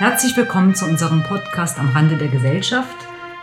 [0.00, 2.96] Herzlich willkommen zu unserem Podcast am Rande der Gesellschaft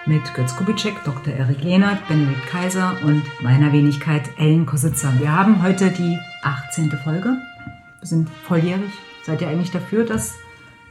[0.08, 1.32] mit Götz Kubitschek, Dr.
[1.32, 5.14] Erik Lehnert, Benedikt Kaiser und meiner Wenigkeit Ellen Kositzer.
[5.20, 6.90] Wir haben heute die 18.
[7.04, 7.38] Folge.
[8.00, 8.90] Wir sind volljährig.
[9.24, 10.34] Seid ihr eigentlich dafür, dass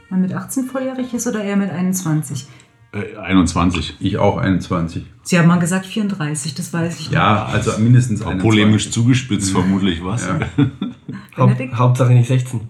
[0.09, 2.47] man mit 18 volljährig ist oder eher mit 21?
[2.93, 3.97] Äh, 21.
[3.99, 5.05] Ich auch 21.
[5.23, 7.11] Sie haben mal gesagt 34, das weiß ich.
[7.11, 8.49] Ja, also mindestens Auch 21.
[8.49, 10.25] polemisch zugespitzt vermutlich, was?
[10.27, 10.39] Ja.
[11.37, 12.61] Haupt, Hauptsache nicht 16.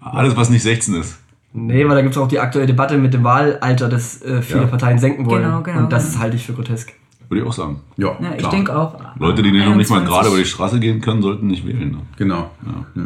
[0.00, 1.20] Alles, was nicht 16 ist.
[1.56, 4.62] Nee, weil da gibt es auch die aktuelle Debatte mit dem Wahlalter, das äh, viele
[4.62, 4.66] Ja.
[4.66, 5.42] Parteien senken wollen.
[5.42, 6.22] Genau, genau, Und das genau.
[6.22, 6.92] halte ich für grotesk.
[7.28, 7.80] Würde ich auch sagen.
[7.96, 9.00] Ja, Ja, ich denke auch.
[9.18, 10.06] Leute, die noch nicht mal 21.
[10.08, 11.90] gerade über die Straße gehen können, sollten nicht wählen.
[11.90, 11.98] Ne?
[12.16, 12.50] genau.
[12.94, 13.02] Ja.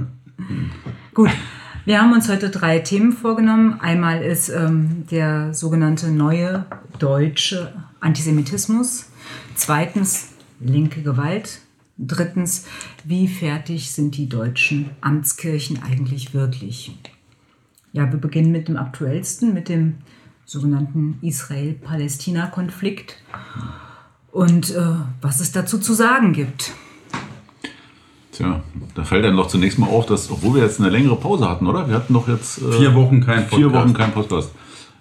[1.14, 1.30] Gut,
[1.86, 3.78] wir haben uns heute drei Themen vorgenommen.
[3.80, 6.66] Einmal ist ähm, der sogenannte neue
[6.98, 9.10] deutsche Antisemitismus.
[9.54, 11.60] Zweitens linke Gewalt.
[11.96, 12.66] Drittens,
[13.04, 16.96] wie fertig sind die deutschen Amtskirchen eigentlich wirklich?
[17.92, 19.94] Ja, wir beginnen mit dem aktuellsten, mit dem
[20.44, 23.16] sogenannten Israel-Palästina-Konflikt
[24.30, 24.80] und äh,
[25.20, 26.72] was es dazu zu sagen gibt.
[28.32, 28.62] Tja,
[28.94, 31.66] da fällt dann doch zunächst mal auf, dass, obwohl wir jetzt eine längere Pause hatten,
[31.66, 31.88] oder?
[31.88, 33.74] Wir hatten doch jetzt äh, Vier Wochen kein vier Podcast.
[33.74, 34.54] Wochen kein Podcast.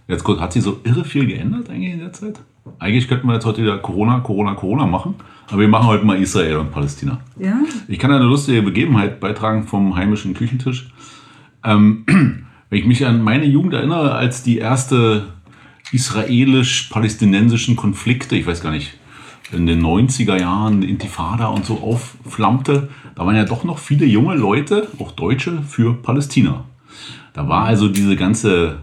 [0.07, 2.39] Jetzt kurz, hat sich so irre viel geändert eigentlich in der Zeit?
[2.79, 5.15] Eigentlich könnten wir jetzt heute wieder Corona, Corona, Corona machen,
[5.47, 7.19] aber wir machen heute mal Israel und Palästina.
[7.37, 7.59] Ja?
[7.87, 10.91] Ich kann eine lustige Begebenheit beitragen vom heimischen Küchentisch.
[11.63, 12.05] Ähm,
[12.69, 15.27] wenn ich mich an meine Jugend erinnere, als die erste
[15.91, 18.93] israelisch-palästinensischen Konflikte, ich weiß gar nicht,
[19.51, 24.35] in den 90er Jahren Intifada und so aufflammte, da waren ja doch noch viele junge
[24.35, 26.65] Leute, auch Deutsche, für Palästina.
[27.33, 28.79] Da war also diese ganze,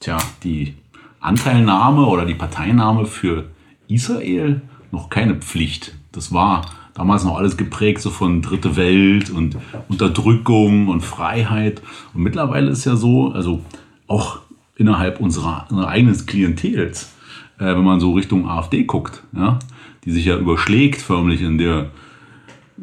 [0.00, 0.74] tja, die
[1.20, 3.50] Anteilnahme oder die Parteinahme für
[3.88, 5.94] Israel noch keine Pflicht.
[6.12, 9.56] Das war damals noch alles geprägt so von Dritte Welt und
[9.88, 11.82] Unterdrückung und Freiheit.
[12.14, 13.64] Und mittlerweile ist ja so, also
[14.06, 14.40] auch
[14.76, 17.14] innerhalb unserer, unserer eigenen Klientels,
[17.58, 19.58] äh, wenn man so Richtung AfD guckt, ja,
[20.04, 21.90] die sich ja überschlägt förmlich in der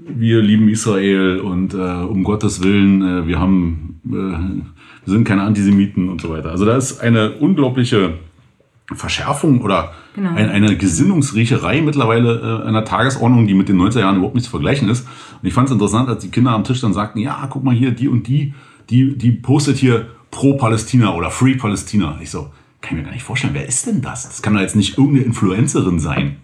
[0.08, 5.44] wir lieben Israel und äh, um Gottes Willen, äh, wir haben, äh, wir sind keine
[5.44, 6.52] Antisemiten und so weiter.
[6.52, 8.14] Also da ist eine unglaubliche
[8.94, 10.32] Verschärfung oder Genau.
[10.32, 14.50] ein, eine Gesinnungsriecherei mittlerweile äh, der Tagesordnung, die mit den 90er Jahren überhaupt nicht zu
[14.50, 15.08] vergleichen ist.
[15.42, 17.76] Und ich fand es interessant, als die Kinder am Tisch dann sagten, ja, guck mal
[17.76, 18.56] hier, die und die,
[18.90, 22.18] die, die postet hier pro Palästina oder Free Palästina.
[22.20, 22.50] Ich so,
[22.82, 24.24] kann ich mir gar nicht vorstellen, wer ist denn das?
[24.24, 26.38] Das kann doch jetzt nicht irgendeine Influencerin sein.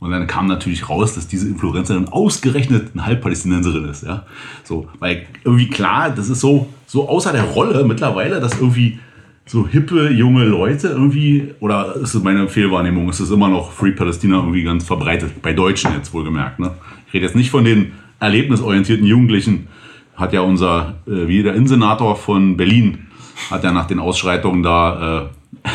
[0.00, 4.02] Und dann kam natürlich raus, dass diese Influencerin ausgerechnet eine Halbpalästinenserin ist.
[4.02, 4.26] Ja?
[4.64, 8.98] So, weil irgendwie klar, das ist so, so außer der Rolle mittlerweile, dass irgendwie
[9.46, 13.92] so hippe junge Leute irgendwie, oder ist es meine Fehlwahrnehmung, ist es immer noch Free
[13.92, 16.58] Palästina irgendwie ganz verbreitet, bei Deutschen jetzt wohlgemerkt.
[16.58, 16.72] Ne?
[17.08, 19.68] Ich rede jetzt nicht von den erlebnisorientierten Jugendlichen,
[20.14, 23.06] hat ja unser, äh, wie der Innensenator von Berlin,
[23.50, 25.30] hat ja nach den Ausschreitungen da
[25.64, 25.68] äh,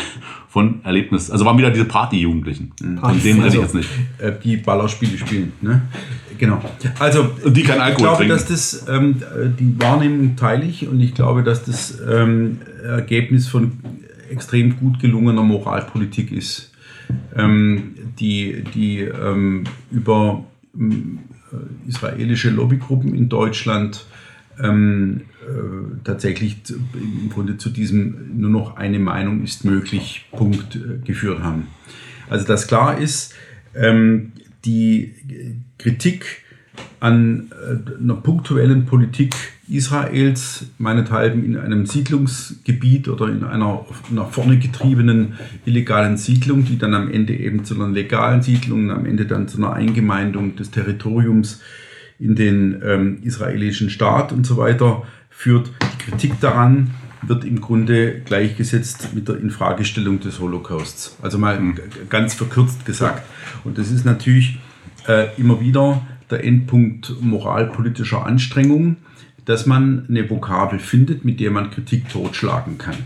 [0.48, 2.72] von Erlebnis, also waren wieder diese Party-Jugendlichen.
[3.00, 3.88] Von denen rede ich jetzt nicht.
[4.18, 5.52] Äh, die Ballerspiele spielen.
[5.60, 5.82] Ne?
[6.38, 6.60] Genau.
[6.98, 8.32] Also, die kein ich Alkohol glaube, trinken.
[8.32, 9.16] dass das, ähm,
[9.58, 13.78] die Wahrnehmung teile ich und ich glaube, dass das ähm, Ergebnis von
[14.30, 16.72] extrem gut gelungener Moralpolitik ist,
[17.36, 20.44] ähm, die, die ähm, über
[20.78, 21.20] ähm,
[21.52, 24.06] äh, israelische Lobbygruppen in Deutschland
[24.60, 26.56] ähm, äh, tatsächlich
[26.94, 31.68] im Grunde zu diesem nur noch eine Meinung ist möglich Punkt äh, geführt haben.
[32.28, 33.34] Also dass klar ist,
[33.74, 34.32] ähm,
[34.64, 35.14] die
[35.78, 36.42] Kritik
[37.00, 39.34] an äh, einer punktuellen Politik
[39.70, 45.34] Israels, meinethalben in einem Siedlungsgebiet oder in einer nach vorne getriebenen
[45.66, 49.48] illegalen Siedlung, die dann am Ende eben zu einer legalen Siedlung, und am Ende dann
[49.48, 51.60] zu einer Eingemeindung des Territoriums
[52.18, 55.70] in den ähm, israelischen Staat und so weiter führt.
[55.82, 56.90] Die Kritik daran
[57.22, 61.16] wird im Grunde gleichgesetzt mit der Infragestellung des Holocausts.
[61.20, 63.22] Also mal g- ganz verkürzt gesagt.
[63.64, 64.58] Und das ist natürlich
[65.06, 68.96] äh, immer wieder der Endpunkt moralpolitischer Anstrengung,
[69.48, 72.96] dass man eine Vokabel findet, mit der man Kritik totschlagen kann.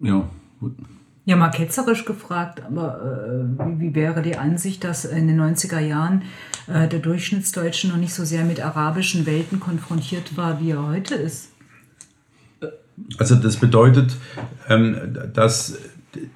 [0.00, 0.26] Ja,
[0.60, 0.72] gut.
[1.26, 5.78] Ja, mal ketzerisch gefragt, aber äh, wie, wie wäre die Ansicht, dass in den 90er
[5.78, 6.22] Jahren
[6.68, 11.14] äh, der Durchschnittsdeutsche noch nicht so sehr mit arabischen Welten konfrontiert war, wie er heute
[11.14, 11.50] ist?
[13.18, 14.16] Also das bedeutet,
[14.70, 15.76] ähm, dass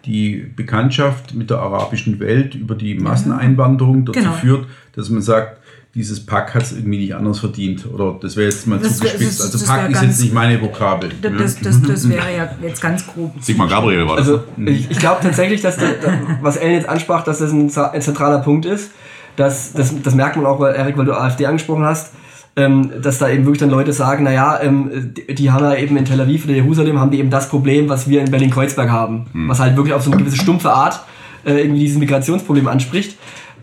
[0.05, 4.33] die Bekanntschaft mit der arabischen Welt über die Masseneinwanderung dazu Genau.
[4.35, 5.62] führt, dass man sagt,
[5.95, 7.85] dieses Pack hat es irgendwie nicht anders verdient.
[7.93, 9.41] Oder das wäre jetzt mal Das wär- zugespitzt.
[9.41, 11.11] das- Also das Pack wär ist jetzt nicht meine Vokabel.
[11.21, 11.39] Das, ja.
[11.39, 13.33] das, das, das wäre ja jetzt ganz grob.
[13.41, 14.29] Sigmar Gabriel war das.
[14.29, 15.95] Also ich, ich glaube tatsächlich, dass der,
[16.41, 18.91] was Ellen jetzt ansprach, dass das ein, zentraler Punkt ist.
[19.37, 22.13] Das, das, das merkt man auch, weil Erik, weil du AfD angesprochen hast.
[22.55, 25.97] ähm, dass da eben wirklich dann Leute sagen, naja, ähm, die, die haben ja eben
[25.97, 29.25] in Tel Aviv oder Jerusalem haben die eben das Problem, was wir in Berlin-Kreuzberg haben.
[29.49, 31.01] Was halt wirklich auf so eine gewisse stumpfe Art
[31.47, 33.17] äh, irgendwie dieses Migrationsproblem anspricht.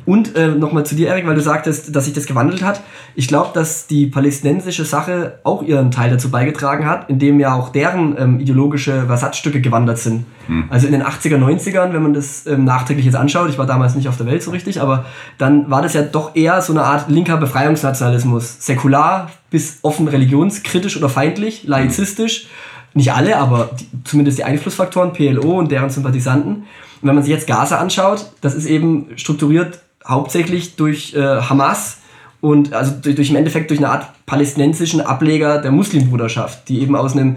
[0.10, 2.82] Und äh, nochmal zu dir, Erik, weil du sagtest, dass sich das gewandelt hat.
[3.14, 7.70] Ich glaube, dass die palästinensische Sache auch ihren Teil dazu beigetragen hat, indem ja auch
[7.70, 10.26] deren ähm, ideologische Versatzstücke gewandert sind.
[10.72, 13.94] Also in den 80er, 90ern, wenn man das ähm, nachträglich jetzt anschaut, ich war damals
[13.94, 15.06] nicht auf der Welt so richtig, aber
[15.38, 18.66] dann war das ja doch eher so eine Art linker Befreiungsnationalismus.
[18.66, 22.48] Säkular bis offen religionskritisch oder feindlich, laizistisch.
[22.96, 26.56] Nicht alle, aber die, zumindest die Einflussfaktoren, PLO und deren Sympathisanten.
[26.56, 31.98] Und wenn man sich jetzt Gaza anschaut, das ist eben strukturiert hauptsächlich durch äh, Hamas
[32.42, 36.96] und also durch, durch im Endeffekt durch eine Art palästinensischen Ableger der Muslimbruderschaft, die eben
[36.96, 37.36] aus einem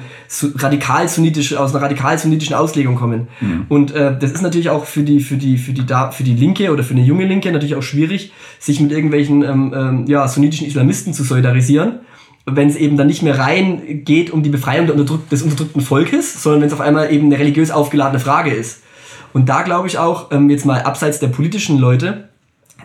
[0.56, 3.26] radikal sunnitisch, aus einer radikal sunnitischen Auslegung kommen.
[3.68, 6.34] Und äh, das ist natürlich auch für die für die für die da für die
[6.34, 10.28] Linke oder für eine junge Linke natürlich auch schwierig, sich mit irgendwelchen ähm, ähm, ja
[10.28, 12.00] sunnitischen Islamisten zu solidarisieren
[12.44, 16.42] wenn es eben dann nicht mehr rein geht um die Befreiung unterdrück des unterdrückten Volkes,
[16.42, 18.82] sondern wenn es auf einmal eben eine religiös aufgeladene Frage ist.
[19.32, 22.28] Und da glaube ich auch, ähm, jetzt mal abseits der politischen Leute,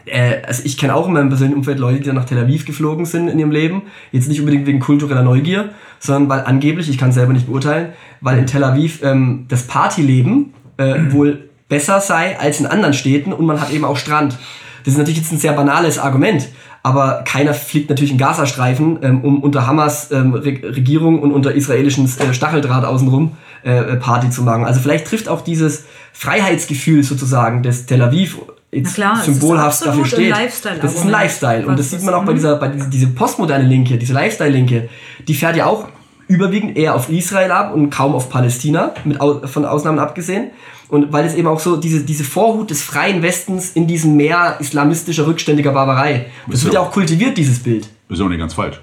[0.07, 2.65] äh, also ich kenne auch in meinem persönlichen Umfeld Leute, die dann nach Tel Aviv
[2.65, 3.83] geflogen sind in ihrem Leben.
[4.11, 5.69] Jetzt nicht unbedingt wegen kultureller Neugier,
[5.99, 7.89] sondern weil angeblich, ich kann es selber nicht beurteilen,
[8.21, 13.33] weil in Tel Aviv ähm, das Partyleben äh, wohl besser sei als in anderen Städten
[13.33, 14.37] und man hat eben auch Strand.
[14.83, 16.47] Das ist natürlich jetzt ein sehr banales Argument,
[16.81, 21.53] aber keiner fliegt natürlich in Gazastreifen, ähm, um unter Hamas ähm, Re Regierung und unter
[21.53, 24.63] israelischen äh, Stacheldraht außenrum äh, Party zu machen.
[24.63, 28.37] Also vielleicht trifft auch dieses Freiheitsgefühl sozusagen des Tel Aviv
[28.71, 30.31] jetzt Na klar, es ist symbolhaft dafür steht.
[30.81, 33.63] Das ist ein Lifestyle und das sieht man auch bei dieser, bei dieser diese postmoderne
[33.67, 34.89] Linke, diese Lifestyle-Linke,
[35.27, 35.87] die fährt ja auch
[36.27, 40.51] überwiegend eher auf Israel ab und kaum auf Palästina, mit von Ausnahmen abgesehen.
[40.89, 44.55] Und weil es eben auch so diese, diese Vorhut des freien Westens in diesem Meer
[44.59, 47.89] islamistischer, rückständiger Barbarei, das Ist wird ja- ja auch kultiviert, dieses Bild.
[48.09, 48.79] Ist ja auch nicht ganz falsch.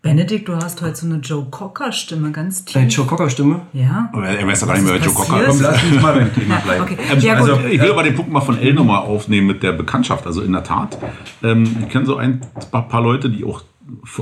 [0.00, 2.74] Benedikt, du hast heute so eine Joe Cocker-Stimme, ganz tief.
[2.74, 3.62] Deine Joe Cocker-Stimme.
[3.72, 4.08] Ja.
[4.12, 5.46] Aber er weiß doch gar nicht mehr, wer Joe Cocker ist.
[5.48, 6.82] Komm, lass uns mal beim Thema bleiben.
[6.82, 6.96] Okay.
[7.12, 7.50] Ähm, Ja, gut.
[7.50, 10.24] also, ich will aber den Punkt mal von Elle nochmal aufnehmen mit der Bekanntschaft.
[10.26, 10.96] Also in der Tat,
[11.42, 12.40] ähm, ich kenne so ein
[12.70, 13.62] paar, paar Leute, die auch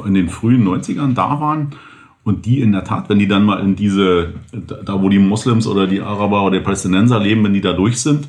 [0.06, 1.74] in den frühen 90ern da waren
[2.24, 5.66] und die in der Tat, wenn die dann mal in diese, da wo die Moslems
[5.66, 8.28] oder die Araber oder die Palästinenser leben, wenn die da durch sind,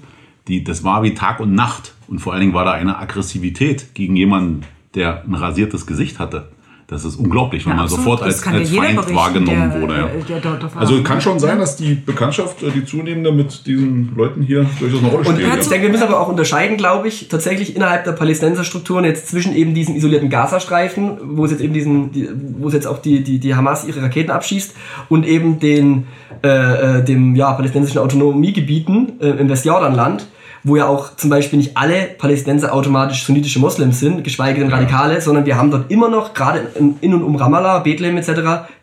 [0.50, 1.94] die, das war wie Tag und Nacht.
[2.08, 4.64] Und vor allen Dingen war da eine Aggressivität gegen jemanden,
[4.96, 6.50] der ein rasiertes Gesicht hatte.
[6.90, 8.06] Das ist unglaublich, wenn Ja, man absolut.
[8.06, 9.94] sofort als, als jeder Feind wahrgenommen der, wurde.
[9.98, 10.08] Ja.
[10.30, 10.82] der dort war.
[10.82, 15.00] Also kann schon sein, dass die Bekanntschaft, äh, die zunehmende mit diesen Leuten hier durchaus
[15.00, 15.62] eine Rolle Und spielt.
[15.62, 19.54] ich denke, wir müssen aber auch unterscheiden, glaube ich, tatsächlich innerhalb der Palästinenser-Strukturen jetzt zwischen
[19.54, 23.22] eben diesen isolierten Gazastreifen, wo es jetzt eben diesen, die, wo es jetzt auch die,
[23.22, 24.74] die, die Hamas ihre Raketen abschießt,
[25.10, 26.08] und eben den,
[26.42, 30.26] äh, äh, dem ja, palästinensischen Autonomiegebieten äh, im Westjordanland,
[30.68, 35.22] wo ja auch zum Beispiel nicht alle Palästinenser automatisch sunnitische Moslems sind, geschweige denn Radikale,
[35.22, 36.68] sondern wir haben dort immer noch, gerade
[37.02, 38.32] in, und um Ramallah, Bethlehem etc.,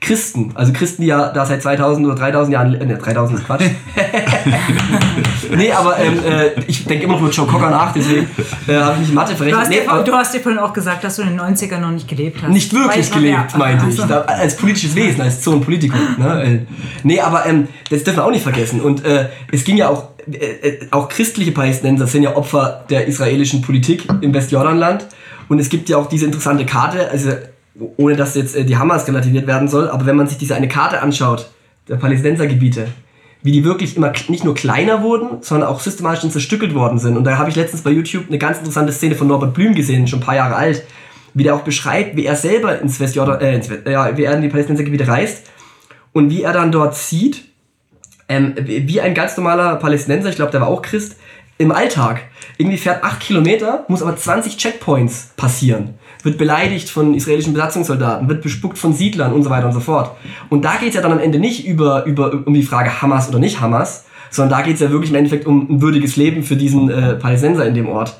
[0.00, 0.52] Christen.
[0.54, 3.62] Also Christen, die ja da seit 2000 oder 3000 Jahren, äh, ne, 3000 ist Quatsch,
[5.56, 8.28] nee, aber ähm, äh, ich denke immer noch mit Joe Cocker nach, deswegen
[8.68, 9.60] äh, habe ich mich in Mathe Du verrechnet.
[9.60, 11.78] hast, Nee, dir, aber du hast dir vorhin auch gesagt, dass du in den 90ern
[11.78, 12.50] noch nicht gelebt hast.
[12.52, 14.00] nicht wirklich Weil- gelebt, ja, meinte ich.
[14.00, 15.98] also- Da, als politisches Wesen, als Zonenpolitikum.
[16.18, 16.42] Ne?
[16.42, 16.58] Äh,
[17.02, 18.80] Nee, aber ähm, das dürfen wir auch nicht vergessen.
[18.80, 20.08] Und äh, es ging ja auch,
[20.90, 25.06] auch christliche Palästinenser sind ja Opfer der israelischen Politik im Westjordanland.
[25.48, 27.32] Und es gibt ja auch diese interessante Karte, also
[27.96, 30.68] ohne dass jetzt äh, die Hamas relativiert werden soll, aber wenn man sich diese eine
[30.68, 31.50] Karte anschaut,
[31.88, 32.88] der Palästinensergebiete,
[33.42, 37.16] wie die wirklich immer nicht nur kleiner wurden, sondern auch systematisch zerstückelt worden sind.
[37.16, 40.06] Und da habe ich letztens bei YouTube eine ganz interessante Szene von Norbert Blüm gesehen,
[40.06, 40.84] schon ein paar Jahre alt,
[41.34, 44.42] wie der auch beschreibt, wie er selber ins Westjordan, äh, ins, ja, wie er in
[44.42, 45.50] die Palästinensergebiete reist
[46.12, 47.44] und wie er dann dort sieht,
[48.28, 51.16] ähm, wie ein ganz normaler Palästinenser, ich glaube, der war auch Christ,
[51.58, 52.22] im Alltag.
[52.58, 55.94] Irgendwie fährt 8 Kilometer, muss aber 20 Checkpoints passieren.
[56.22, 60.16] Wird beleidigt von israelischen Besatzungssoldaten, wird bespuckt von Siedlern und so weiter und so fort.
[60.48, 63.28] Und da geht es ja dann am Ende nicht über, über, um die Frage Hamas
[63.28, 66.42] oder nicht Hamas, sondern da geht es ja wirklich im Endeffekt um ein würdiges Leben
[66.42, 68.18] für diesen äh, Palästinenser in dem Ort.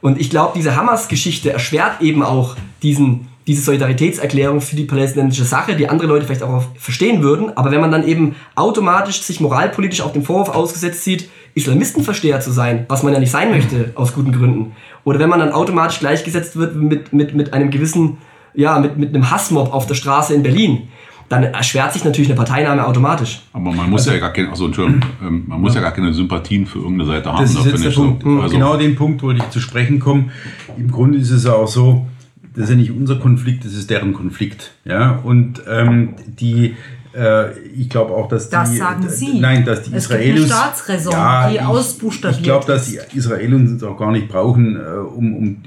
[0.00, 5.76] Und ich glaube, diese Hamas-Geschichte erschwert eben auch diesen, diese Solidaritätserklärung für die palästinensische Sache,
[5.76, 7.56] die andere Leute vielleicht auch verstehen würden.
[7.56, 12.50] Aber wenn man dann eben automatisch sich moralpolitisch auch dem Vorwurf ausgesetzt sieht, Islamistenversteher zu
[12.50, 14.72] sein, was man ja nicht sein möchte, aus guten Gründen.
[15.04, 18.18] Oder wenn man dann automatisch gleichgesetzt wird mit, mit, mit einem gewissen,
[18.52, 20.88] ja, mit, mit einem Hassmob auf der Straße in Berlin,
[21.28, 23.42] dann erschwert sich natürlich eine Parteinahme automatisch.
[23.52, 26.66] Aber man muss ja gar keine, also Entschuldigung, ähm, man muss ja gar keine Sympathien
[26.66, 27.40] für irgendeine Seite haben.
[27.40, 28.14] Das ist jetzt der nicht so.
[28.14, 28.42] Punkt.
[28.42, 30.30] Also, Genau den Punkt wollte ich zu sprechen kommen.
[30.76, 32.06] Im Grunde ist es ja auch so,
[32.56, 34.72] das ist ja nicht unser Konflikt, das ist deren Konflikt.
[34.84, 35.20] Ja?
[35.22, 36.74] Und ähm, die,
[37.14, 38.76] äh, ich glaube auch, dass das die.
[38.78, 39.38] sagen Sie.
[39.38, 40.26] Nein, dass die es Israelis.
[40.26, 44.10] Gibt eine Staatsräson, ja, die ich, ausbuchstabiert Ich glaube, dass die Israelis uns auch gar
[44.10, 45.62] nicht brauchen, äh, um, um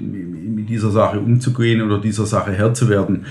[0.54, 3.24] mit dieser Sache umzugehen oder dieser Sache Herr zu werden.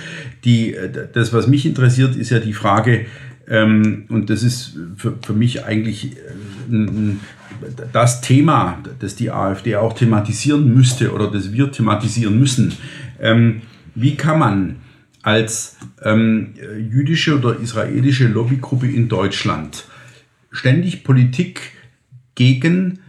[0.46, 3.06] Die, äh, das, was mich interessiert, ist ja die Frage,
[3.50, 7.20] ähm, und das ist für, für mich eigentlich äh, ein,
[7.92, 12.74] das Thema, das die AfD auch thematisieren müsste oder das wir thematisieren müssen.
[13.20, 13.62] Ähm,
[13.96, 14.76] wie kann man
[15.22, 19.86] als ähm, jüdische oder israelische Lobbygruppe in Deutschland
[20.52, 21.74] ständig Politik
[22.36, 23.00] gegen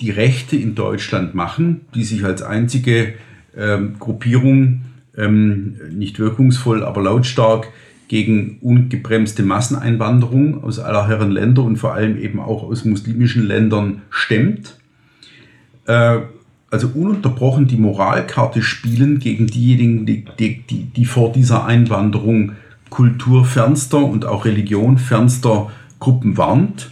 [0.00, 3.14] die Rechte in Deutschland machen, die sich als einzige
[3.56, 4.82] ähm, Gruppierung
[5.16, 7.68] ähm, nicht wirkungsvoll, aber lautstark
[8.08, 14.02] gegen ungebremste Masseneinwanderung aus aller Herren Länder und vor allem eben auch aus muslimischen Ländern
[14.10, 14.78] stemmt.
[15.86, 16.20] Äh,
[16.70, 22.52] also ununterbrochen die Moralkarte spielen gegen diejenigen, die, die, die vor dieser Einwanderung
[22.90, 26.90] kulturfernster und auch religionfernster Gruppen warnt.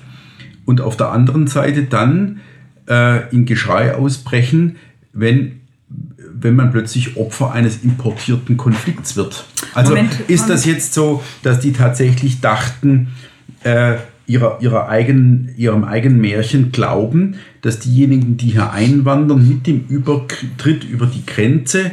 [0.64, 2.40] Und auf der anderen Seite dann
[2.88, 4.76] äh, in Geschrei ausbrechen,
[5.12, 9.44] wenn, wenn man plötzlich Opfer eines importierten Konflikts wird.
[9.74, 13.08] Also Moment, ist das jetzt so, dass die tatsächlich dachten,
[13.62, 19.84] äh, ihrer, ihrer eigenen, ihrem eigenen Märchen glauben, dass diejenigen, die hier einwandern, mit dem
[19.88, 21.92] Übertritt über die Grenze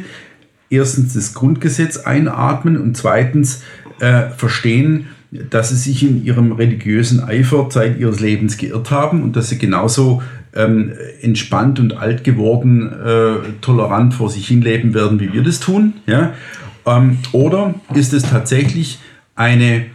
[0.70, 3.62] erstens das Grundgesetz einatmen und zweitens
[4.00, 5.06] äh, verstehen,
[5.50, 9.58] dass sie sich in ihrem religiösen Eifer Zeit ihres Lebens geirrt haben und dass sie
[9.58, 10.22] genauso
[10.54, 15.94] ähm, entspannt und alt geworden, äh, tolerant vor sich hinleben werden, wie wir das tun.
[16.06, 16.34] Ja?
[16.86, 19.00] Ähm, oder ist es tatsächlich
[19.34, 19.86] eine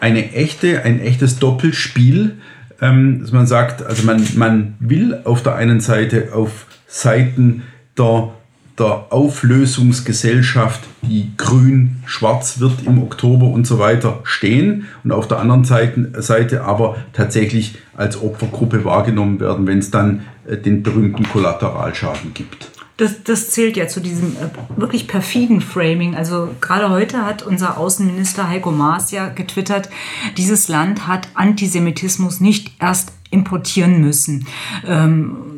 [0.00, 2.38] eine echte, ein echtes Doppelspiel,
[2.80, 7.64] ähm, dass man sagt, also man, man will auf der einen Seite auf Seiten
[7.98, 8.30] der,
[8.78, 15.64] der Auflösungsgesellschaft, die grün-schwarz wird im Oktober und so weiter, stehen und auf der anderen
[15.64, 22.32] Seite, Seite aber tatsächlich als Opfergruppe wahrgenommen werden, wenn es dann äh, den berühmten Kollateralschaden
[22.34, 26.16] gibt das, das zählt ja zu diesem äh, wirklich perfiden Framing.
[26.16, 29.88] Also gerade heute hat unser Außenminister Heiko Maas ja getwittert,
[30.36, 34.46] dieses Land hat Antisemitismus nicht erst importieren müssen.
[34.84, 35.57] Ähm,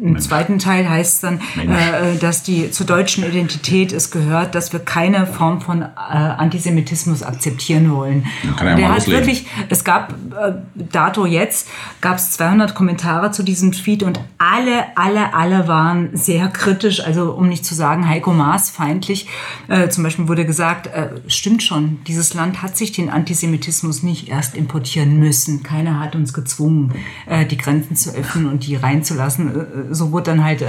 [0.00, 0.26] im Mensch.
[0.26, 4.80] zweiten Teil heißt es dann, äh, dass die zur deutschen Identität es gehört, dass wir
[4.80, 8.26] keine Form von äh, Antisemitismus akzeptieren wollen.
[8.56, 11.68] Kann er der hat wirklich, es gab äh, dato jetzt
[12.00, 17.32] gab es 200 Kommentare zu diesem Tweet und alle, alle, alle waren sehr kritisch, also
[17.32, 19.28] um nicht zu sagen Heiko Maas feindlich.
[19.68, 24.28] Äh, zum Beispiel wurde gesagt, äh, stimmt schon, dieses Land hat sich den Antisemitismus nicht
[24.28, 25.62] erst importieren müssen.
[25.62, 26.92] Keiner hat uns gezwungen,
[27.26, 30.66] äh, die Grenzen zu öffnen und die reinzulassen so wurde dann halt äh,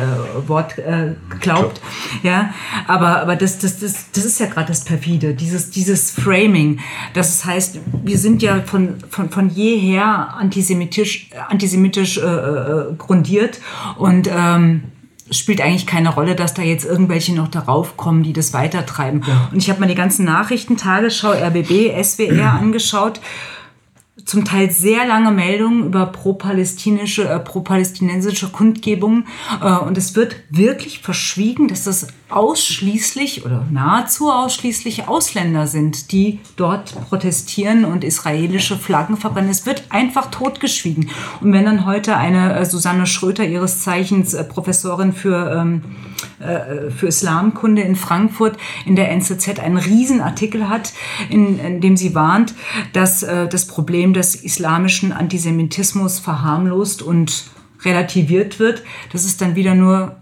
[0.48, 1.82] Wort äh, geglaubt.
[2.24, 2.54] Ja,
[2.88, 6.80] aber, aber das, das, das, das ist ja gerade das perfide, dieses, dieses Framing.
[7.14, 13.60] Das heißt, wir sind ja von, von, von jeher antisemitisch, antisemitisch äh, äh, grundiert
[13.98, 14.84] und ähm,
[15.32, 19.24] spielt eigentlich keine Rolle, dass da jetzt irgendwelche noch darauf kommen, die das weitertreiben.
[19.28, 19.50] Ja.
[19.52, 23.20] Und ich habe mir die ganzen Nachrichten, Tagesschau, RBB, SWR angeschaut
[24.30, 29.26] zum Teil sehr lange Meldungen über pro-palästinische, äh, pro-palästinensische Kundgebungen.
[29.60, 36.40] Äh, und es wird wirklich verschwiegen, dass das ausschließlich oder nahezu ausschließlich Ausländer sind, die
[36.56, 39.50] dort protestieren und israelische Flaggen verbrennen.
[39.50, 41.10] Es wird einfach totgeschwiegen.
[41.42, 45.82] Und wenn dann heute eine äh, Susanne Schröter, ihres Zeichens äh, Professorin für, ähm,
[46.40, 50.94] äh, für Islamkunde in Frankfurt, in der NZZ einen Riesenartikel hat,
[51.30, 52.54] in, in dem sie warnt,
[52.94, 57.46] dass äh, das Problem des islamischen Antisemitismus verharmlost und
[57.84, 60.18] relativiert wird, das ist dann wieder nur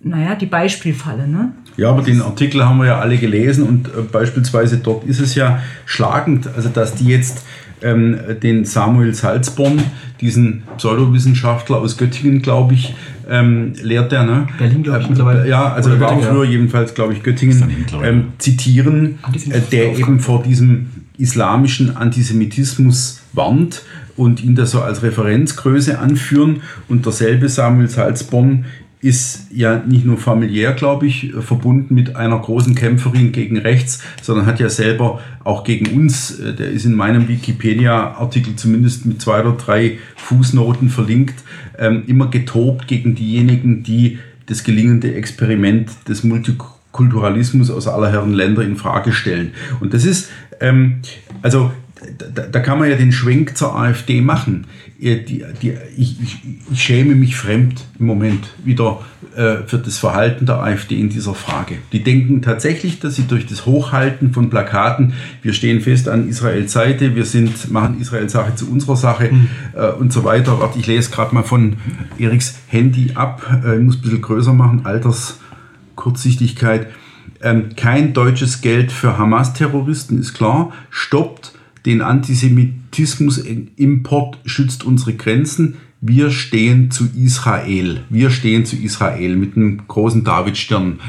[0.00, 1.52] naja, die Beispielfalle, ne?
[1.76, 5.34] Ja, aber den Artikel haben wir ja alle gelesen und äh, beispielsweise dort ist es
[5.34, 7.44] ja schlagend, also dass die jetzt
[7.82, 9.80] ähm, den Samuel Salzborn,
[10.20, 12.94] diesen Pseudowissenschaftler aus Göttingen, glaube ich,
[13.28, 14.48] ähm, lehrt er, ne?
[14.58, 15.48] Berlin, glaube ich, äh, mittlerweile.
[15.48, 19.18] Ja, also er war auch früher jedenfalls, glaube ich, Göttingen, ähm, zitieren,
[19.50, 23.82] äh, der eben vor diesem islamischen Antisemitismus warnt
[24.16, 28.64] und ihn da so als Referenzgröße anführen und derselbe Samuel Salzborn
[29.00, 34.46] ist ja nicht nur familiär, glaube ich, verbunden mit einer großen Kämpferin gegen rechts, sondern
[34.46, 39.40] hat ja selber auch gegen uns, äh, der ist in meinem Wikipedia-Artikel zumindest mit zwei
[39.40, 41.44] oder drei Fußnoten verlinkt,
[41.78, 48.62] ähm, immer getobt gegen diejenigen, die das gelingende Experiment des Multikulturalismus aus aller Herren Länder
[48.62, 49.52] in Frage stellen.
[49.80, 51.00] Und das ist, ähm,
[51.42, 51.70] also
[52.34, 54.66] da, da, kann man ja den Schwenk zur AfD machen.
[55.00, 56.38] Die, die, ich, ich,
[56.72, 59.00] ich, schäme mich fremd im Moment wieder
[59.36, 61.76] äh, für das Verhalten der AfD in dieser Frage.
[61.92, 65.12] Die denken tatsächlich, dass sie durch das Hochhalten von Plakaten,
[65.42, 69.46] wir stehen fest an Israels Seite, wir sind, machen Israels Sache zu unserer Sache mhm.
[69.76, 70.58] äh, und so weiter.
[70.58, 71.76] Warte, ich lese gerade mal von
[72.18, 76.88] Eriks Handy ab, äh, ich muss ein bisschen größer machen, Alterskurzsichtigkeit.
[77.40, 80.72] Ähm, kein deutsches Geld für Hamas-Terroristen ist klar.
[80.90, 81.52] Stoppt
[81.86, 82.02] den
[82.88, 88.04] Antisemitismus-Import, schützt unsere Grenzen wir stehen zu Israel.
[88.08, 91.00] Wir stehen zu Israel mit einem großen Davidstern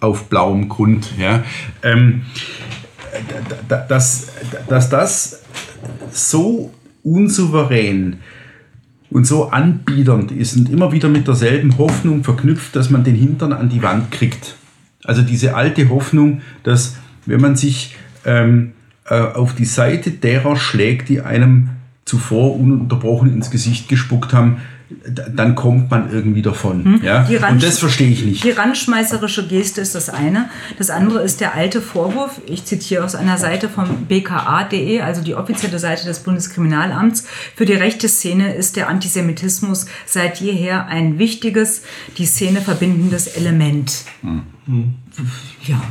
[0.00, 1.10] auf blauem Grund.
[1.18, 1.44] Ja.
[1.82, 2.22] Ähm,
[3.68, 4.28] dass,
[4.68, 5.42] dass das
[6.10, 8.20] so unsouverän
[9.10, 13.52] und so anbiedernd ist und immer wieder mit derselben Hoffnung verknüpft, dass man den Hintern
[13.52, 14.56] an die Wand kriegt.
[15.04, 18.72] Also diese alte Hoffnung, dass wenn man sich ähm,
[19.08, 21.70] äh, auf die Seite derer schlägt, die einem
[22.04, 24.58] zuvor ununterbrochen ins Gesicht gespuckt haben,
[24.90, 26.84] dann kommt man irgendwie davon.
[26.84, 27.00] Hm.
[27.02, 27.28] Ja?
[27.50, 28.42] Und das verstehe ich nicht.
[28.42, 30.48] Die randschmeißerische Geste ist das eine.
[30.78, 32.40] Das andere ist der alte Vorwurf.
[32.46, 37.26] Ich zitiere aus einer Seite vom bka.de, also die offizielle Seite des Bundeskriminalamts.
[37.54, 41.82] Für die rechte Szene ist der Antisemitismus seit jeher ein wichtiges,
[42.16, 44.04] die Szene verbindendes Element.
[44.22, 44.94] Hm.
[45.66, 45.82] Ja,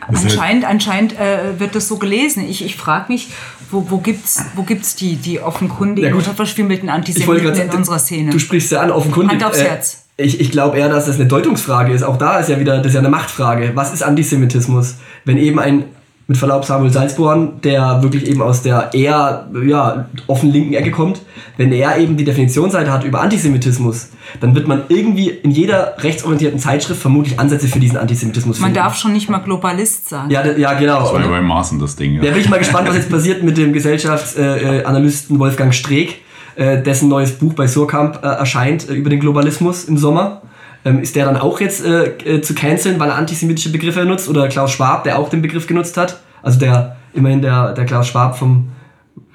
[0.00, 2.48] anscheinend, anscheinend äh, wird das so gelesen.
[2.48, 3.28] Ich, ich frage mich,
[3.72, 7.98] wo, wo gibt es wo gibt's die, die offenkundigen ja, oder verschwimmelten Antisemiten in unserer
[7.98, 8.30] Szene?
[8.30, 9.32] Du sprichst ja an, offenkundig.
[9.32, 10.04] Hand aufs äh, Herz.
[10.18, 12.02] Ich, ich glaube eher, dass das eine Deutungsfrage ist.
[12.02, 13.72] Auch da ist ja wieder, das ist ja eine Machtfrage.
[13.74, 14.96] Was ist Antisemitismus?
[15.24, 15.84] Wenn eben ein
[16.28, 21.20] mit Verlaub Samuel Salzborn, der wirklich eben aus der eher ja, offen linken Ecke kommt,
[21.56, 24.10] wenn er eben die Definitionsseite hat über Antisemitismus,
[24.40, 28.72] dann wird man irgendwie in jeder rechtsorientierten Zeitschrift vermutlich Ansätze für diesen Antisemitismus finden.
[28.72, 30.30] Man darf schon nicht mal Globalist sagen.
[30.30, 31.00] Ja, ja genau.
[31.00, 32.14] Das war ja bei Maßen das Ding.
[32.14, 32.22] Ja.
[32.22, 36.22] Da bin ich mal gespannt, was jetzt passiert mit dem Gesellschaftsanalysten Wolfgang Streeck,
[36.54, 40.42] äh, dessen neues Buch bei Surkamp äh, erscheint äh, über den Globalismus im Sommer.
[40.84, 44.28] Ähm, ist der dann auch jetzt äh, äh, zu canceln, weil er antisemitische Begriffe nutzt?
[44.28, 46.20] Oder Klaus Schwab, der auch den Begriff genutzt hat?
[46.42, 48.70] Also der, immerhin der, der Klaus Schwab vom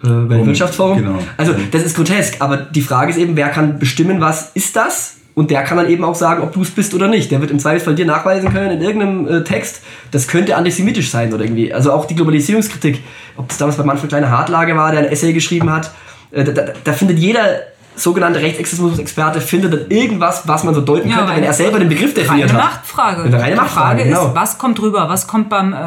[0.03, 0.97] äh, Weltwirtschaftsforum.
[0.97, 1.19] Genau.
[1.37, 5.15] Also das ist grotesk, aber die Frage ist eben, wer kann bestimmen, was ist das?
[5.35, 7.29] Und der kann dann eben auch sagen, ob du es bist oder nicht.
[7.29, 11.31] Der wird im Zweifelsfall dir nachweisen können in irgendeinem äh, Text, das könnte antisemitisch sein
[11.31, 11.71] oder irgendwie.
[11.71, 13.03] Also auch die Globalisierungskritik,
[13.35, 15.91] ob es damals bei Manfred Kleine Hartlage war, der ein Essay geschrieben hat,
[16.31, 17.61] äh, da, da, da findet jeder
[17.97, 21.89] sogenannte Rechtsextremismus-Experte findet dann irgendwas, was man so deuten ja, könnte, wenn er selber den
[21.89, 22.71] Begriff definiert eine hat.
[22.71, 23.23] Machtfrage.
[23.23, 24.03] Eine reine Machtfrage.
[24.03, 24.27] Die Frage genau.
[24.27, 25.09] ist, was kommt drüber?
[25.09, 25.77] Was kommt beim äh,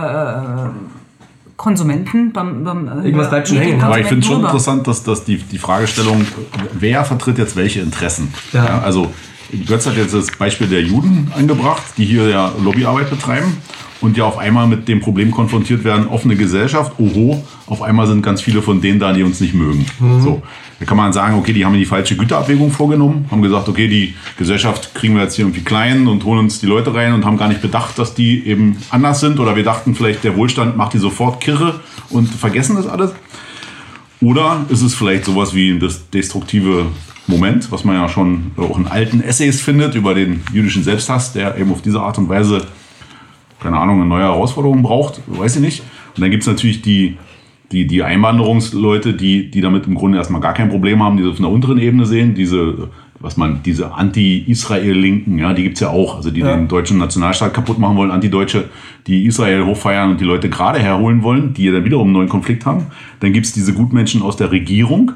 [1.61, 3.83] Konsumenten, beim, beim äh, Irgendwas bleibt schon hängen.
[3.83, 6.27] Aber ich finde es schon interessant, dass, dass die, die Fragestellung,
[6.73, 8.33] wer vertritt jetzt welche Interessen?
[8.53, 8.65] Ja.
[8.65, 9.13] ja also
[9.67, 13.59] Götz hat jetzt das Beispiel der Juden angebracht, die hier ja Lobbyarbeit betreiben
[14.01, 18.23] und ja auf einmal mit dem Problem konfrontiert werden, offene Gesellschaft, oho, auf einmal sind
[18.23, 19.85] ganz viele von denen da, die uns nicht mögen.
[19.99, 20.23] Mhm.
[20.23, 20.43] So.
[20.81, 24.15] Da kann man sagen, okay, die haben die falsche Güterabwägung vorgenommen, haben gesagt, okay, die
[24.39, 27.37] Gesellschaft kriegen wir jetzt hier irgendwie klein und holen uns die Leute rein und haben
[27.37, 30.95] gar nicht bedacht, dass die eben anders sind oder wir dachten vielleicht, der Wohlstand macht
[30.95, 33.13] die sofort kirre und vergessen das alles.
[34.23, 36.87] Oder ist es vielleicht sowas wie das destruktive
[37.27, 41.59] Moment, was man ja schon auch in alten Essays findet über den jüdischen Selbsthass, der
[41.59, 42.67] eben auf diese Art und Weise
[43.61, 45.83] keine Ahnung, eine neue Herausforderung braucht, weiß ich nicht.
[46.17, 47.19] Und dann gibt es natürlich die,
[47.73, 51.33] die, die Einwanderungsleute, die, die damit im Grunde erstmal gar kein Problem haben, die das
[51.33, 52.89] auf einer unteren Ebene sehen, diese,
[53.21, 56.57] was man, diese Anti-Israel-Linken, ja, die gibt's ja auch, also die ja.
[56.57, 58.71] den deutschen Nationalstaat kaputt machen wollen, Anti-Deutsche,
[59.07, 62.29] die Israel hochfeiern und die Leute gerade herholen wollen, die ja dann wiederum einen neuen
[62.29, 62.87] Konflikt haben.
[63.21, 65.13] Dann gibt's diese Gutmenschen aus der Regierung,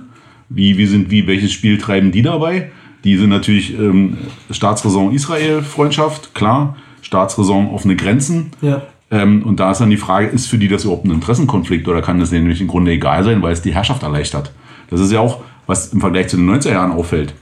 [0.48, 2.70] wie, wie sind, wie, welches Spiel treiben die dabei?
[3.02, 4.16] Die sind natürlich ähm,
[4.50, 6.76] Staatsräson Israel-Freundschaft, klar.
[7.02, 8.52] Staatsräson offene Grenzen.
[8.62, 8.82] Ja.
[9.14, 12.02] Ähm, und da ist dann die Frage, ist für die das überhaupt ein Interessenkonflikt oder
[12.02, 14.50] kann das denen nämlich im Grunde egal sein, weil es die Herrschaft erleichtert?
[14.90, 17.32] Das ist ja auch, was im Vergleich zu den 90er Jahren auffällt,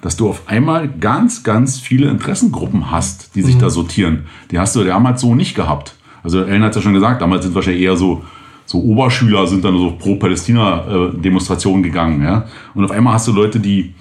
[0.00, 3.60] dass du auf einmal ganz, ganz viele Interessengruppen hast, die sich mhm.
[3.60, 4.24] da sortieren.
[4.50, 5.96] Die hast du damals so nicht gehabt.
[6.22, 8.24] Also Ellen hat es ja schon gesagt, damals sind wahrscheinlich eher so,
[8.64, 12.22] so Oberschüler sind dann so pro Palästina-Demonstrationen gegangen.
[12.22, 12.46] Ja?
[12.74, 13.92] Und auf einmal hast du Leute, die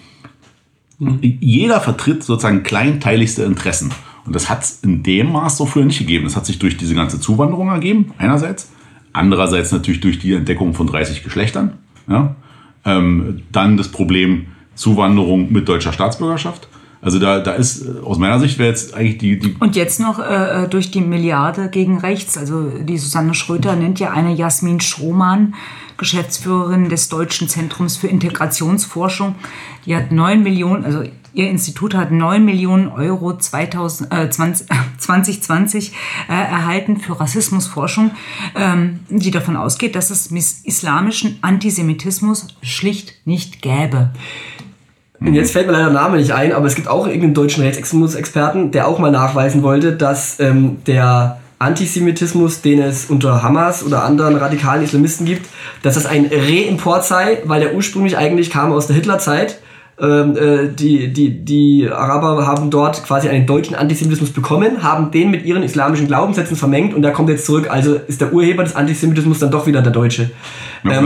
[0.98, 1.20] mhm.
[1.22, 3.92] jeder vertritt sozusagen kleinteiligste Interessen.
[4.28, 6.26] Und das hat es in dem Maß so früher nicht gegeben.
[6.26, 8.72] Das hat sich durch diese ganze Zuwanderung ergeben, einerseits.
[9.14, 11.78] Andererseits natürlich durch die Entdeckung von 30 Geschlechtern.
[12.10, 12.36] Ja?
[12.86, 16.68] Ähm, dann das Problem Zuwanderung mit deutscher Staatsbürgerschaft.
[17.02, 20.00] Also da, da ist äh, aus meiner Sicht wäre jetzt eigentlich die, die Und jetzt
[20.00, 22.38] noch äh, äh, durch die Milliarde gegen rechts.
[22.38, 25.56] Also die Susanne Schröter nennt ja eine Jasmin Schroman,
[25.98, 29.36] Geschäftsführerin des Deutschen Zentrums für Integrationsforschung.
[29.86, 31.04] Die hat neun Millionen, also
[31.38, 35.92] Ihr Institut hat 9 Millionen Euro 2000, äh, 20, 2020
[36.30, 38.10] äh, erhalten für Rassismusforschung,
[38.56, 44.10] ähm, die davon ausgeht, dass es islamischen Antisemitismus schlicht nicht gäbe.
[45.20, 47.64] Und jetzt fällt mir leider der Name nicht ein, aber es gibt auch irgendeinen deutschen
[47.64, 54.04] Rechtsextremismus-Experten, der auch mal nachweisen wollte, dass ähm, der Antisemitismus, den es unter Hamas oder
[54.04, 55.48] anderen radikalen Islamisten gibt,
[55.82, 59.60] dass das ein Reimport sei, weil der ursprünglich eigentlich kam aus der Hitlerzeit
[60.00, 65.44] äh, die, die, die Araber haben dort quasi einen deutschen Antisemitismus bekommen, haben den mit
[65.44, 67.68] ihren islamischen Glaubenssätzen vermengt und der kommt jetzt zurück.
[67.70, 70.30] Also ist der Urheber des Antisemitismus dann doch wieder der Deutsche.
[70.84, 71.06] Ja, Ähm,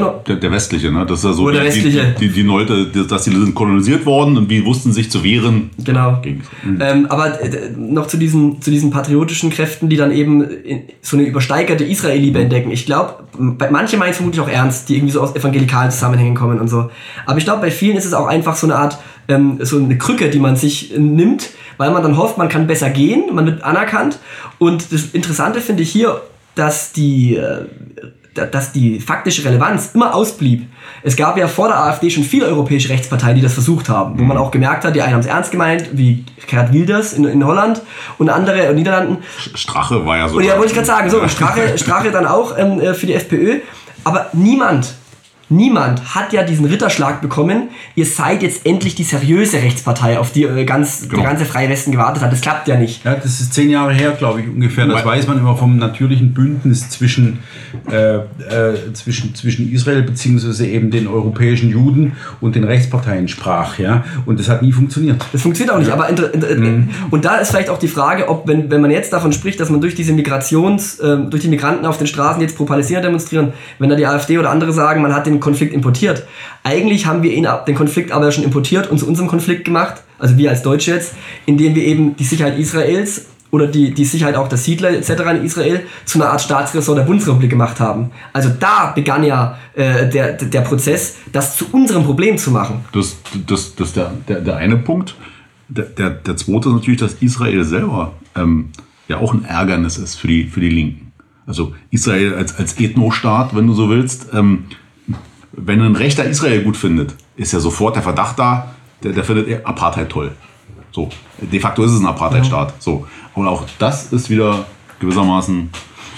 [0.00, 1.06] noch- der, der westliche, ne?
[1.06, 2.14] Das ist ja so, die, westliche.
[2.20, 5.70] Die, die, die Leute, dass die sind kolonisiert worden und die wussten sich zu wehren.
[5.82, 6.18] Genau.
[6.20, 6.42] Gegen,
[6.78, 10.44] Ähm, aber äh, noch zu diesen, zu diesen patriotischen Kräften, die dann eben
[11.00, 12.70] so eine übersteigerte Israel-Liebe entdecken.
[12.70, 16.60] Ich glaube, manche meinen es vermutlich auch ernst, die irgendwie so aus evangelikalen Zusammenhängen kommen
[16.60, 16.90] und so.
[17.24, 19.96] Aber ich glaube, bei vielen ist es auch einfach so eine Art, ähm, so eine
[19.98, 23.46] Krücke, die man sich äh, nimmt, weil man dann hofft, man kann besser gehen, man
[23.46, 24.18] wird anerkannt.
[24.58, 26.20] Und das Interessante finde ich hier,
[26.54, 27.66] dass die, äh,
[28.34, 30.66] da- dass die faktische Relevanz immer ausblieb.
[31.02, 34.24] Es gab ja vor der AfD schon viele europäische Rechtsparteien, die das versucht haben, wo
[34.24, 37.44] man auch gemerkt hat, die einen haben es ernst gemeint, wie Gerhard Wilders in, in
[37.46, 37.80] Holland
[38.18, 39.18] und andere in den Niederlanden.
[39.54, 40.36] Strache war ja so.
[40.36, 43.14] Und ja, wollte ich gerade sagen, so, Strache, Strache dann auch ähm, äh, für die
[43.14, 43.60] FPÖ.
[44.04, 44.94] Aber niemand,
[45.48, 50.44] niemand hat ja diesen Ritterschlag bekommen, ihr seid jetzt endlich die seriöse Rechtspartei, auf die
[50.44, 51.22] äh, ganz, Genau.
[51.22, 52.32] der ganze Freie Westen gewartet hat.
[52.32, 53.04] Das klappt ja nicht.
[53.04, 54.86] Ja, das ist zehn Jahre her, glaube ich, ungefähr.
[54.86, 57.40] Das weiß man immer vom natürlichen Bündnis zwischen,
[57.90, 63.78] äh, äh, zwischen, zwischen Israel beziehungsweise eben den europäischen Juden und den Rechtsparteien sprach.
[63.78, 64.04] Ja?
[64.24, 65.24] Und das hat nie funktioniert.
[65.32, 65.90] Das funktioniert auch nicht.
[65.90, 66.48] Aber inter, inter,
[67.10, 69.70] und da ist vielleicht auch die Frage, ob wenn, wenn man jetzt davon spricht, dass
[69.70, 73.52] man durch diese Migrations, ähm, durch die Migranten auf den Straßen jetzt pro Palästina demonstrieren,
[73.78, 76.26] wenn da die AfD oder andere sagen, man hat den Konflikt importiert.
[76.62, 80.36] Eigentlich haben wir ihn den Konflikt aber schon importiert und zu unserem Konflikt gemacht, also
[80.36, 84.48] wir als Deutsche jetzt, indem wir eben die Sicherheit Israels oder die, die Sicherheit auch
[84.48, 85.10] der Siedler etc.
[85.38, 88.10] in Israel zu einer Art Staatsressort der Bundesrepublik gemacht haben.
[88.32, 92.84] Also da begann ja äh, der, der Prozess, das zu unserem Problem zu machen.
[92.92, 95.14] Das, das, das ist der, der, der eine Punkt.
[95.68, 98.70] Der, der, der zweite ist natürlich, dass Israel selber ähm,
[99.08, 101.12] ja auch ein Ärgernis ist für die, für die Linken.
[101.46, 104.64] Also Israel als, als Ethnostaat, wenn du so willst, ähm,
[105.56, 109.48] wenn ein Rechter Israel gut findet, ist ja sofort der Verdacht da, der, der findet
[109.48, 110.32] eher Apartheid toll.
[110.92, 112.74] So, de facto ist es ein Apartheidstaat.
[112.78, 114.64] So, und auch das ist wieder
[115.00, 115.68] gewissermaßen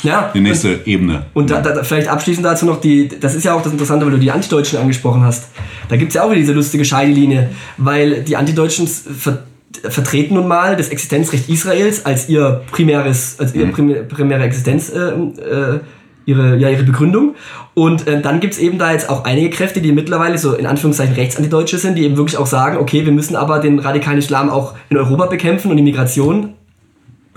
[0.05, 1.27] Ja, die nächste Ebene.
[1.35, 4.12] Und da, da, vielleicht abschließend dazu noch die, das ist ja auch das Interessante, weil
[4.12, 5.48] du die Antideutschen angesprochen hast.
[5.88, 9.42] Da gibt es ja auch wieder diese lustige Scheidelinie, weil die Antideutschen ver,
[9.88, 15.09] vertreten nun mal das Existenzrecht Israels als ihr primäres, als ihre primä- primäre Existenz, äh,
[15.09, 15.81] äh,
[16.28, 17.34] ihre, ja, ihre Begründung.
[17.72, 20.66] Und äh, dann gibt es eben da jetzt auch einige Kräfte, die mittlerweile so in
[20.66, 24.50] Anführungszeichen Rechtsanti-Deutsche sind, die eben wirklich auch sagen, okay, wir müssen aber den radikalen Islam
[24.50, 26.50] auch in Europa bekämpfen und die Migration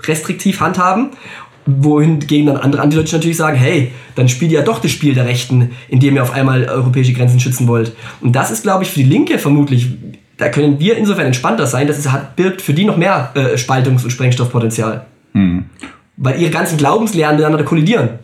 [0.02, 1.10] restriktiv handhaben.
[1.64, 5.24] Wohingegen dann andere Antideutsche natürlich sagen, hey, dann spielt ihr ja doch das Spiel der
[5.24, 7.92] Rechten, indem ihr auf einmal europäische Grenzen schützen wollt.
[8.20, 9.88] Und das ist, glaube ich, für die Linke vermutlich,
[10.36, 13.56] da können wir insofern entspannter sein, dass es hat, birgt für die noch mehr äh,
[13.56, 15.06] Spaltungs- und Sprengstoffpotenzial.
[16.16, 18.18] Weil ihre ganzen Glaubenslehren miteinander kollidieren.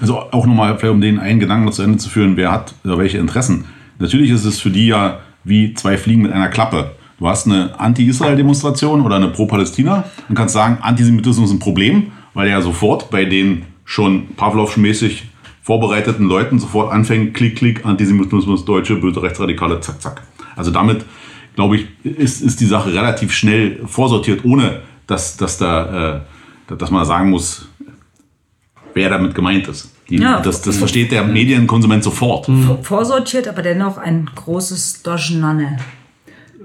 [0.00, 2.74] Also auch nochmal, vielleicht um den einen Gedanken noch zu Ende zu führen, wer hat
[2.84, 3.66] oder welche Interessen.
[3.98, 6.92] Natürlich ist es für die ja wie zwei Fliegen mit einer Klappe.
[7.18, 12.48] Du hast eine Anti-Israel-Demonstration oder eine Pro-Palästina und kannst sagen, Antisemitismus ist ein Problem, weil
[12.48, 15.24] er ja sofort bei den schon Pavlovsch-mäßig
[15.62, 20.22] vorbereiteten Leuten sofort anfängt, klick, klick, Antisemitismus, Deutsche, böse Rechtsradikale, zack, zack.
[20.56, 21.04] Also damit,
[21.54, 26.16] glaube ich, ist, ist die Sache relativ schnell vorsortiert, ohne dass, dass, da,
[26.68, 27.68] äh, dass man sagen muss,
[28.94, 29.90] wer damit gemeint ist.
[30.08, 30.40] Die, Ja.
[30.40, 32.46] das, das versteht der Medienkonsument sofort.
[32.46, 35.78] Vor- Vorsortiert, aber dennoch ein großes Doschnanne.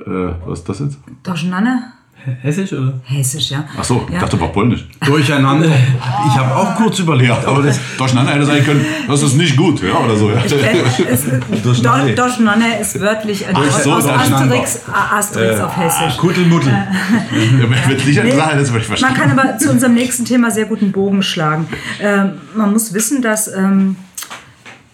[0.06, 0.98] Äh, was ist das jetzt?
[1.24, 1.94] Doschnanne?
[2.42, 2.94] Hessisch oder?
[3.04, 3.66] Hessisch, ja.
[3.78, 4.22] Achso, ich ja.
[4.22, 4.86] dachte, war polnisch.
[5.06, 5.70] Durcheinander.
[6.28, 9.82] Ich habe auch kurz überlegt, aber das, Durcheinander hätte sein können, das ist nicht gut,
[9.82, 10.30] ja, oder so.
[10.30, 10.42] Ja.
[11.64, 12.14] Durcheinander.
[12.14, 14.06] Doschnanne ist wörtlich Ach so, aus.
[14.06, 16.18] Asterix, Asterix auf Hessisch.
[16.18, 16.72] Kuttelmuddel.
[17.88, 18.32] Wird sicher Nee.
[18.36, 19.14] sagen, das ich Man verstehen.
[19.14, 21.68] kann aber zu unserem nächsten Thema sehr guten Bogen schlagen.
[22.02, 23.96] Ähm, man muss wissen, dass ähm,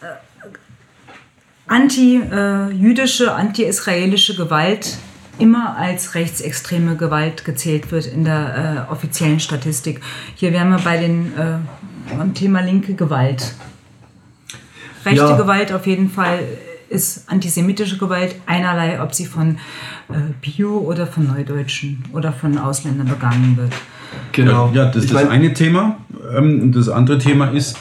[0.01, 0.05] äh,
[1.67, 4.97] anti-jüdische, anti-israelische Gewalt
[5.37, 10.01] immer als rechtsextreme Gewalt gezählt wird in der äh, offiziellen Statistik.
[10.35, 11.57] Hier wären wir bei den, äh,
[12.15, 13.53] beim Thema linke Gewalt.
[15.05, 15.37] Rechte Ja.
[15.37, 16.39] Gewalt auf jeden Fall
[16.89, 19.57] ist antisemitische Gewalt einerlei, ob sie von
[20.09, 23.73] äh, Bio oder von Neudeutschen oder von Ausländern begangen wird.
[24.31, 24.71] Genau.
[24.73, 25.97] Ja, das ist das eine Thema.
[26.35, 27.77] Ähm, Und das andere Thema ist,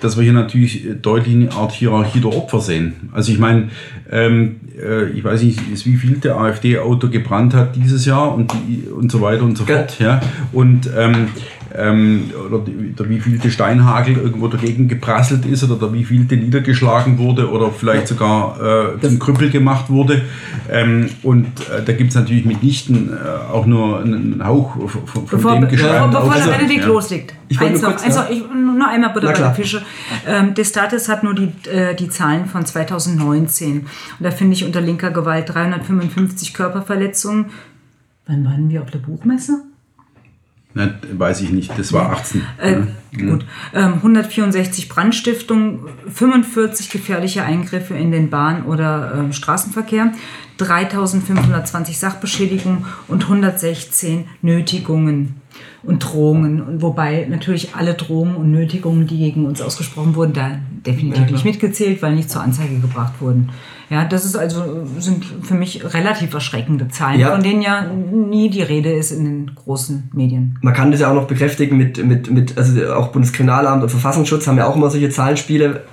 [0.00, 3.10] dass wir hier natürlich deutlich eine Art Hierarchie der Opfer sehen.
[3.12, 3.70] Also ich meine,
[4.10, 8.88] ähm, äh, ich weiß nicht, wie viel der AfD-Auto gebrannt hat dieses Jahr und, die,
[8.88, 9.98] und so weiter und so fort.
[9.98, 10.20] Ja.
[10.52, 10.88] Und
[11.78, 17.18] ähm, ähm, oder die, der wievielte Steinhagel irgendwo dagegen geprasselt ist oder der wievielte niedergeschlagen
[17.18, 20.22] wurde oder vielleicht sogar äh, zum Krüppel gemacht wurde.
[20.70, 25.26] Ähm, und äh, da gibt es natürlich mitnichten äh, auch nur einen Hauch von, von
[25.26, 26.10] Bevor, dem bevor, Geschreib.
[26.10, 26.88] bevor Also, der Benedikt ja.
[26.88, 27.34] loslegt.
[27.48, 28.22] Ich Eins nur noch, kurz, eins ja.
[28.22, 29.82] noch, ich, nur einmal Butter Na bei der Fische.
[30.26, 33.80] Ähm, Destatis hat nur die, äh, die Zahlen von 2019.
[33.80, 33.86] Und
[34.20, 37.46] da finde ich unter linker Gewalt 355 Körperverletzungen.
[38.26, 39.62] Wann waren wir auf der Buchmesse?
[40.78, 42.40] Ne, weiß ich nicht, das war 18.
[42.60, 42.86] Äh, ne?
[43.18, 43.44] Gut.
[43.74, 50.12] Ähm, 164 Brandstiftungen, 45 gefährliche Eingriffe in den Bahn- oder ähm, Straßenverkehr,
[50.58, 55.40] 3520 Sachbeschädigungen und 116 Nötigungen
[55.82, 56.60] und Drohungen.
[56.60, 61.44] Und wobei natürlich alle Drohungen und Nötigungen, die gegen uns ausgesprochen wurden, da definitiv nicht
[61.44, 63.50] mitgezählt, weil nicht zur Anzeige gebracht wurden.
[63.90, 67.30] Ja, das ist also, sind für mich relativ erschreckende Zahlen, Ja.
[67.30, 70.58] von denen ja nie die Rede ist in den großen Medien.
[70.60, 74.46] Man kann das ja auch noch bekräftigen mit, mit, mit also auch Bundeskriminalamt und Verfassungsschutz
[74.46, 75.84] haben ja auch immer solche Zahlenspiele,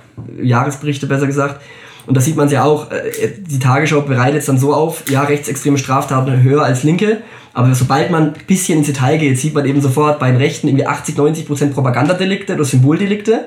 [0.42, 1.60] Jahresberichte besser gesagt.
[2.06, 5.10] Und da sieht man es ja auch, äh, die Tagesschau bereitet es dann so auf,
[5.10, 7.18] ja, rechtsextreme Straftaten höher als linke,
[7.56, 10.68] aber sobald man ein bisschen ins Detail geht, sieht man eben sofort bei den Rechten
[10.68, 13.46] irgendwie 80, 90 Prozent Propagandadelikte oder Symboldelikte.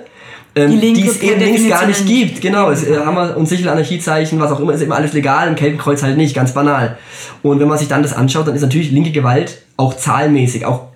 [0.56, 2.42] Ähm, Die die es eben links gar nicht gibt.
[2.42, 5.54] Genau, es, äh, Hammer und Sichel, Anarchiezeichen, was auch immer, ist immer alles legal, im
[5.54, 6.98] Keltenkreuz halt nicht, ganz banal.
[7.44, 10.88] Und wenn man sich dann das anschaut, dann ist natürlich linke Gewalt auch zahlenmäßig, auch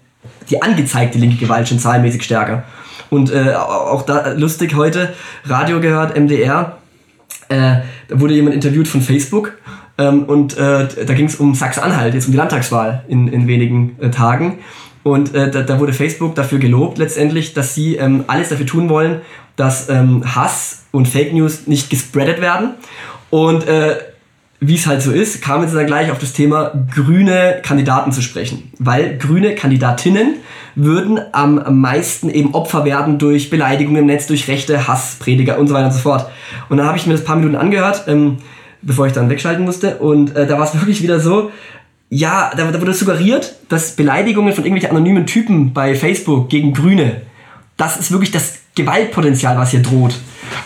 [0.49, 2.63] die angezeigte linke Gewalt schon zahlenmäßig stärker.
[3.11, 5.13] Und äh, auch da lustig heute,
[5.45, 6.77] Radio gehört, MDR,
[7.49, 7.75] äh,
[8.07, 9.53] da wurde jemand interviewt von Facebook
[9.97, 13.95] ähm, und äh, da ging es um Sachsen-Anhalt, jetzt um die Landtagswahl in, in wenigen
[13.99, 14.59] äh, Tagen.
[15.03, 18.89] Und äh, da, da wurde Facebook dafür gelobt letztendlich, dass sie ähm, alles dafür tun
[18.89, 19.21] wollen,
[19.55, 22.71] dass ähm, Hass und Fake News nicht gespreadet werden.
[23.29, 23.97] Und äh,
[24.59, 28.21] wie es halt so ist, kamen sie dann gleich auf das Thema grüne Kandidaten zu
[28.21, 28.71] sprechen.
[28.79, 30.35] Weil grüne Kandidatinnen
[30.75, 35.73] würden am meisten eben Opfer werden durch Beleidigungen im Netz, durch Rechte, Hassprediger und so
[35.73, 36.31] weiter und so fort.
[36.69, 38.37] Und dann habe ich mir das paar Minuten angehört, ähm,
[38.83, 39.97] bevor ich dann wegschalten musste.
[39.97, 41.51] Und äh, da war es wirklich wieder so,
[42.09, 47.23] ja, da, da wurde suggeriert, dass Beleidigungen von irgendwelchen anonymen Typen bei Facebook gegen Grüne,
[47.75, 50.15] das ist wirklich das Gewaltpotenzial, was hier droht.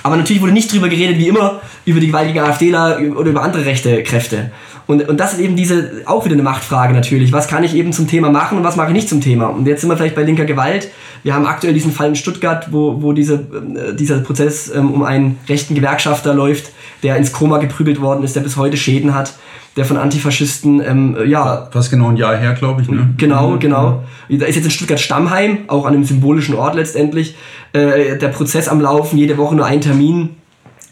[0.03, 3.65] Aber natürlich wurde nicht drüber geredet, wie immer, über die gewaltigen AfDler oder über andere
[3.65, 4.51] rechte Kräfte.
[4.87, 7.33] Und, und das ist eben diese, auch wieder eine Machtfrage natürlich.
[7.33, 9.47] Was kann ich eben zum Thema machen und was mache ich nicht zum Thema?
[9.47, 10.89] Und jetzt sind wir vielleicht bei linker Gewalt.
[11.23, 15.03] Wir haben aktuell diesen Fall in Stuttgart, wo, wo diese, äh, dieser Prozess ähm, um
[15.03, 16.71] einen rechten Gewerkschafter läuft,
[17.03, 19.33] der ins Koma geprügelt worden ist, der bis heute Schäden hat,
[19.75, 22.89] der von Antifaschisten, ähm, ja, Fast genau ein Jahr her, glaube ich.
[22.89, 23.13] Ne?
[23.17, 24.03] Genau, genau.
[24.29, 27.35] Da ist jetzt in Stuttgart Stammheim, auch an einem symbolischen Ort letztendlich,
[27.73, 30.29] äh, der Prozess am Laufen, jede Woche nur ein Termin.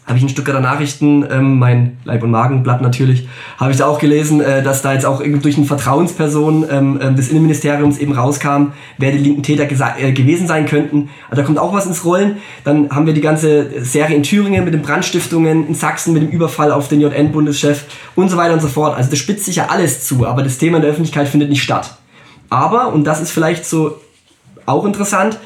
[0.06, 3.26] Habe ich in Stuttgarter Nachrichten, ähm, mein Leib- und Magenblatt natürlich,
[3.58, 7.16] habe ich da auch gelesen, äh, dass da jetzt auch durch eine Vertrauensperson ähm, ähm,
[7.16, 11.10] des Innenministeriums eben rauskam, wer die linken Täter äh, gewesen sein könnten.
[11.28, 12.36] Also da kommt auch was ins Rollen.
[12.62, 16.30] Dann haben wir die ganze Serie in Thüringen mit den Brandstiftungen, in Sachsen mit dem
[16.30, 18.96] Überfall auf den JN-Bundeschef und so weiter und so fort.
[18.96, 21.64] Also das spitzt sich ja alles zu, aber das Thema in der Öffentlichkeit findet nicht
[21.64, 21.96] statt.
[22.48, 23.96] Aber, und das ist vielleicht so
[24.66, 25.38] auch interessant,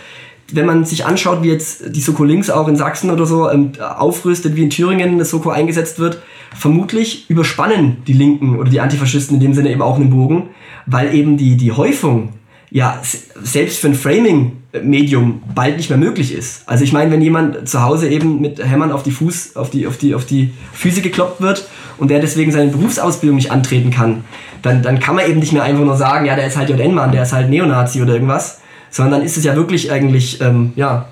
[0.55, 3.73] wenn man sich anschaut, wie jetzt die Soko Links auch in Sachsen oder so ähm,
[3.81, 6.23] aufrüstet, wie in Thüringen das Soko eingesetzt wird,
[6.57, 10.51] vermutlich überspannen die Linken oder die Antifaschisten in dem Sinne eben auch einen Bogen,
[10.87, 12.31] weil eben die, die Häufung
[12.71, 13.01] ja
[13.43, 16.63] selbst für ein Framing-Medium bald nicht mehr möglich ist.
[16.67, 19.87] Also ich meine, wenn jemand zu Hause eben mit Hämmern auf die Fuß, auf die,
[19.87, 24.25] auf die, auf die Füße gekloppt wird und der deswegen seine Berufsausbildung nicht antreten kann,
[24.63, 27.13] dann, dann kann man eben nicht mehr einfach nur sagen, ja, der ist halt JN-Mann,
[27.13, 28.61] der ist halt Neonazi oder irgendwas,
[28.91, 31.07] sondern dann ist es ja wirklich eigentlich, ähm, ja,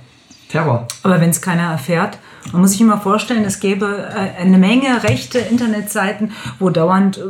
[0.48, 0.88] Terror.
[1.02, 2.18] Aber wenn es keiner erfährt,
[2.52, 7.20] man muss sich immer vorstellen, es gäbe äh, eine Menge rechte Internetseiten, wo dauernd äh,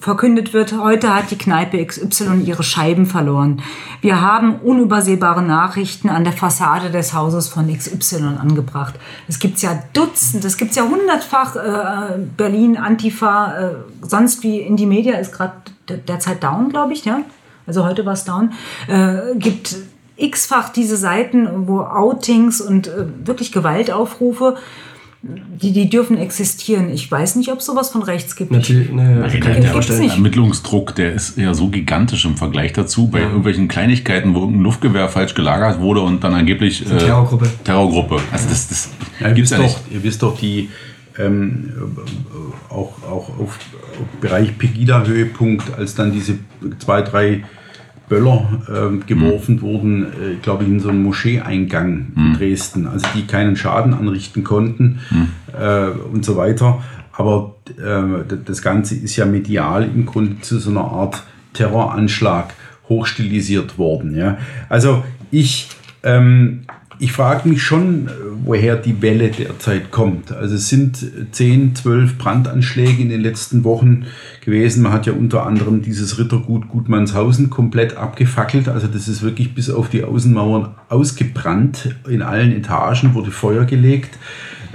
[0.00, 3.62] verkündet wird, heute hat die Kneipe XY ihre Scheiben verloren.
[4.00, 8.94] Wir haben unübersehbare Nachrichten an der Fassade des Hauses von XY angebracht.
[9.28, 14.76] Es gibt ja Dutzend, es gibt ja hundertfach äh, Berlin, Antifa, äh, sonst wie in
[14.76, 15.52] die Media ist gerade
[15.88, 17.20] derzeit down, glaube ich, ja.
[17.70, 18.50] Also heute war es down.
[18.88, 19.76] Äh, gibt
[20.16, 24.56] x-fach diese Seiten, wo Outings und äh, wirklich Gewaltaufrufe,
[25.22, 26.90] die, die dürfen existieren.
[26.90, 28.50] Ich weiß nicht, ob sowas von rechts gibt.
[28.50, 30.10] Natürlich, ne, Also kann ich der, mir vorstellen.
[30.10, 35.08] Ermittlungsdruck, der ist ja so gigantisch im Vergleich dazu, bei irgendwelchen Kleinigkeiten, wo ein Luftgewehr
[35.08, 37.48] falsch gelagert wurde und dann angeblich äh, Terrorgruppe.
[37.62, 38.16] Terrorgruppe.
[38.32, 38.88] Also das, das
[39.20, 39.76] Ja, gibt's ja nicht.
[39.76, 40.70] doch, ihr wisst doch, die
[41.20, 41.72] ähm,
[42.68, 43.58] auch, auch auf, auf
[44.20, 46.34] Bereich Pegida-Höhepunkt, als dann diese
[46.80, 47.44] zwei, drei
[48.10, 53.22] Böller ähm, geworfen wurden, äh, glaube ich, in so einen Moscheeeingang in Dresden, also die
[53.26, 54.98] keinen Schaden anrichten konnten
[55.58, 56.82] äh, und so weiter.
[57.12, 61.22] Aber äh, d- das Ganze ist ja medial im Grunde zu so einer Art
[61.54, 62.52] Terroranschlag
[62.88, 64.16] hochstilisiert worden.
[64.16, 64.36] Ja?
[64.68, 65.68] Also ich,
[66.02, 66.62] ähm,
[67.00, 68.10] ich frage mich schon, äh,
[68.44, 70.32] woher die Welle derzeit kommt.
[70.32, 70.98] Also es sind
[71.32, 74.04] 10, 12 Brandanschläge in den letzten Wochen
[74.44, 74.82] gewesen.
[74.82, 78.68] Man hat ja unter anderem dieses Rittergut Gutmannshausen komplett abgefackelt.
[78.68, 81.96] Also das ist wirklich bis auf die Außenmauern ausgebrannt.
[82.08, 84.18] In allen Etagen wurde Feuer gelegt.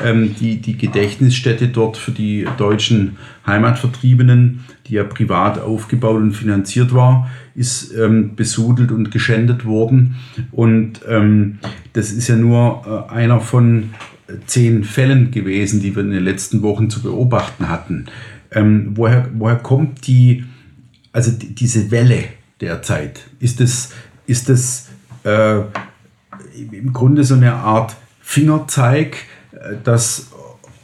[0.03, 6.93] Ähm, die, die Gedächtnisstätte dort für die deutschen Heimatvertriebenen, die ja privat aufgebaut und finanziert
[6.93, 10.15] war, ist ähm, besudelt und geschändet worden.
[10.51, 11.59] Und ähm,
[11.93, 13.91] das ist ja nur äh, einer von
[14.45, 18.05] zehn Fällen gewesen, die wir in den letzten Wochen zu beobachten hatten.
[18.51, 20.45] Ähm, woher, woher kommt die,
[21.11, 22.25] also die, diese Welle
[22.61, 23.21] derzeit?
[23.39, 23.91] Ist das,
[24.27, 24.89] ist das
[25.23, 25.61] äh,
[26.71, 29.17] im Grunde so eine Art Fingerzeig,
[29.51, 30.31] äh, dass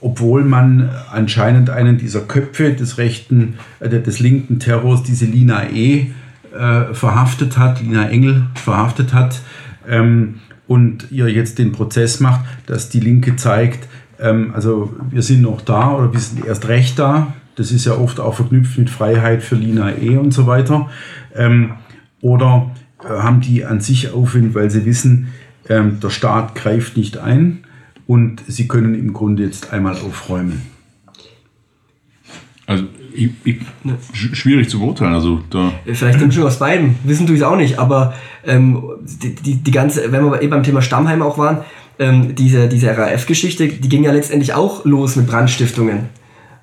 [0.01, 6.11] obwohl man anscheinend einen dieser Köpfe des rechten, äh, des linken Terrors, diese Lina E.,
[6.53, 9.39] äh, verhaftet hat, Lina Engel verhaftet hat
[9.87, 13.87] ähm, und ihr jetzt den Prozess macht, dass die Linke zeigt,
[14.19, 17.33] ähm, also wir sind noch da oder wir sind erst recht da.
[17.55, 20.17] Das ist ja oft auch verknüpft mit Freiheit für Lina E.
[20.17, 20.89] und so weiter.
[21.35, 21.73] Ähm,
[22.21, 22.71] oder
[23.03, 25.29] äh, haben die an sich Aufwind, weil sie wissen,
[25.69, 27.63] ähm, der Staat greift nicht ein
[28.11, 30.63] und sie können im Grunde jetzt einmal aufräumen.
[32.65, 33.61] Also ich, ich,
[34.13, 35.13] schwierig zu beurteilen.
[35.13, 36.97] Also da Vielleicht eine Mischung aus beiden.
[37.05, 37.79] Wissen tue ich es auch nicht.
[37.79, 38.13] Aber
[38.45, 41.59] ähm, die, die, die ganze, wenn wir eben beim Thema Stammheim auch waren,
[41.99, 46.09] ähm, diese, diese RAF-Geschichte, die ging ja letztendlich auch los mit Brandstiftungen.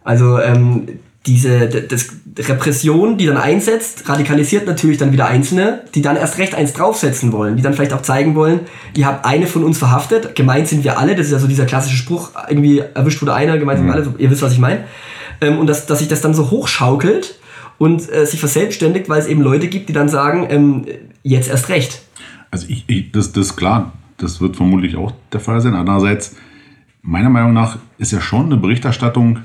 [0.04, 6.16] Also ähm, diese das, Repression, die dann einsetzt, radikalisiert natürlich dann wieder Einzelne, die dann
[6.16, 8.60] erst recht eins draufsetzen wollen, die dann vielleicht auch zeigen wollen,
[8.96, 11.66] ihr habt eine von uns verhaftet, gemeint sind wir alle, das ist ja so dieser
[11.66, 14.84] klassische Spruch, irgendwie erwischt wurde einer, gemeint sind wir alle, ihr wisst, was ich meine.
[15.40, 17.38] Ähm, und dass, dass sich das dann so hochschaukelt
[17.78, 20.86] und äh, sich verselbstständigt, weil es eben Leute gibt, die dann sagen, ähm,
[21.22, 22.02] jetzt erst recht.
[22.50, 25.74] Also ich, ich, das, das ist klar, das wird vermutlich auch der Fall sein.
[25.74, 26.36] Andererseits,
[27.02, 29.40] meiner Meinung nach ist ja schon eine Berichterstattung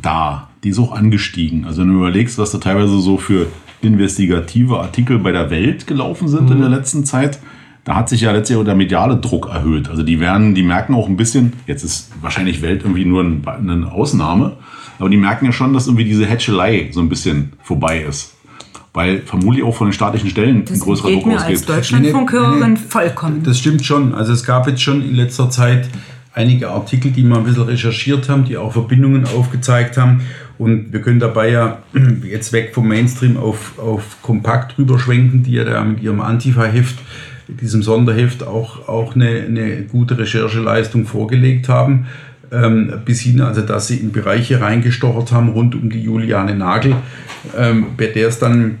[0.00, 0.48] da.
[0.64, 1.64] Die ist auch angestiegen.
[1.66, 3.46] Also wenn du überlegst, was da teilweise so für
[3.82, 6.52] investigative Artikel bei der Welt gelaufen sind mhm.
[6.52, 7.38] in der letzten Zeit,
[7.84, 9.90] da hat sich ja letztlich auch der mediale Druck erhöht.
[9.90, 13.92] Also die werden, die merken auch ein bisschen, jetzt ist wahrscheinlich Welt irgendwie nur eine
[13.92, 14.56] Ausnahme,
[14.98, 18.34] aber die merken ja schon, dass irgendwie diese Hätschelei so ein bisschen vorbei ist.
[18.94, 21.40] Weil vermutlich auch von den staatlichen Stellen das ein größerer Druck ausgeht.
[21.40, 23.42] als Deutschlandfunkhörerin vollkommen.
[23.42, 24.14] Das stimmt schon.
[24.14, 25.88] Also es gab jetzt schon in letzter Zeit
[26.32, 30.22] einige Artikel, die wir ein bisschen recherchiert haben, die auch Verbindungen aufgezeigt haben.
[30.58, 31.82] Und wir können dabei ja
[32.28, 36.96] jetzt weg vom Mainstream auf, auf Kompakt rüberschwenken, die ja da mit ihrem Antifa-Heft,
[37.48, 42.06] diesem Sonderheft auch, auch eine, eine gute Rechercheleistung vorgelegt haben
[42.54, 46.96] ähm, bis hin, also dass sie in Bereiche reingestochert haben rund um die Juliane Nagel,
[47.56, 48.78] ähm, bei der es dann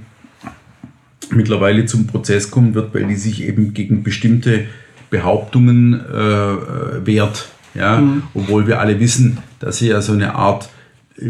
[1.30, 4.66] mittlerweile zum Prozess kommen wird, weil die sich eben gegen bestimmte
[5.10, 7.48] Behauptungen äh, wehrt.
[7.74, 8.00] Ja?
[8.00, 8.22] Mhm.
[8.34, 10.68] Obwohl wir alle wissen, dass sie ja so eine Art äh,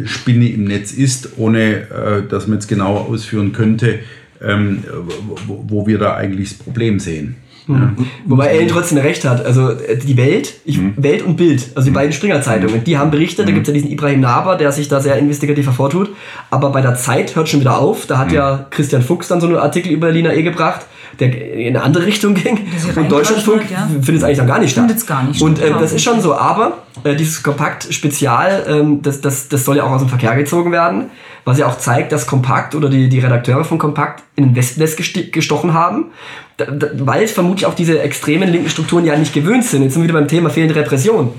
[0.05, 4.01] Spinne im Netz ist, ohne äh, dass man jetzt genauer ausführen könnte,
[4.43, 4.85] ähm,
[5.47, 7.37] wo, wo wir da eigentlich das Problem sehen.
[7.67, 7.95] Ja.
[8.27, 9.45] Wobei Ellen trotzdem recht hat.
[9.45, 10.95] Also äh, die Welt, ich, mhm.
[10.97, 11.95] Welt und Bild, also die mhm.
[11.95, 15.01] beiden Springer-Zeitungen, die haben berichtet, da gibt es ja diesen Ibrahim Naber, der sich da
[15.01, 16.11] sehr investigativ hervortut.
[16.51, 18.07] Aber bei der Zeit hört schon wieder auf.
[18.07, 18.35] Da hat mhm.
[18.35, 20.87] ja Christian Fuchs dann so einen Artikel über Lina E gebracht,
[21.21, 22.59] der in eine andere Richtung ging.
[22.97, 23.87] Und Deutschlandfunk ja.
[23.87, 24.85] findet es eigentlich dann gar nicht statt.
[24.87, 26.35] Findet's gar nicht und äh, das ist schon so.
[26.35, 30.73] Aber äh, dieses Kompakt-Spezial, ähm, das, das, das soll ja auch aus dem Verkehr gezogen
[30.73, 31.11] werden
[31.45, 34.97] was ja auch zeigt, dass Kompakt oder die, die Redakteure von Kompakt in den Wespennest
[35.33, 36.07] gestochen haben,
[36.57, 39.83] da, da, weil vermutlich auch diese extremen linken Strukturen ja nicht gewöhnt sind.
[39.83, 41.33] Jetzt sind wir wieder beim Thema fehlende Repression.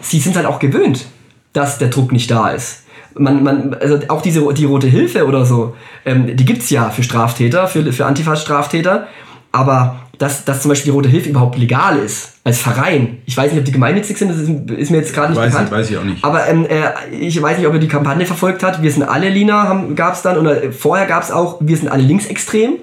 [0.00, 1.06] Sie sind halt auch gewöhnt,
[1.52, 2.83] dass der Druck nicht da ist.
[3.16, 5.74] Man, man, also auch diese die rote Hilfe oder so,
[6.04, 9.06] ähm, die gibt's ja für Straftäter, für, für Antifa-Straftäter,
[9.52, 13.18] aber dass, dass zum Beispiel die Rote Hilfe überhaupt legal ist, als Verein.
[13.26, 15.52] Ich weiß nicht, ob die gemeinnützig sind, das ist, ist mir jetzt gerade nicht weiß
[15.52, 15.68] bekannt.
[15.68, 16.24] Ich, weiß ich auch nicht.
[16.24, 18.82] Aber ähm, äh, ich weiß nicht, ob ihr die Kampagne verfolgt hat.
[18.82, 22.02] Wir sind alle Lina, gab es dann, oder vorher gab es auch, wir sind alle
[22.02, 22.74] linksextrem,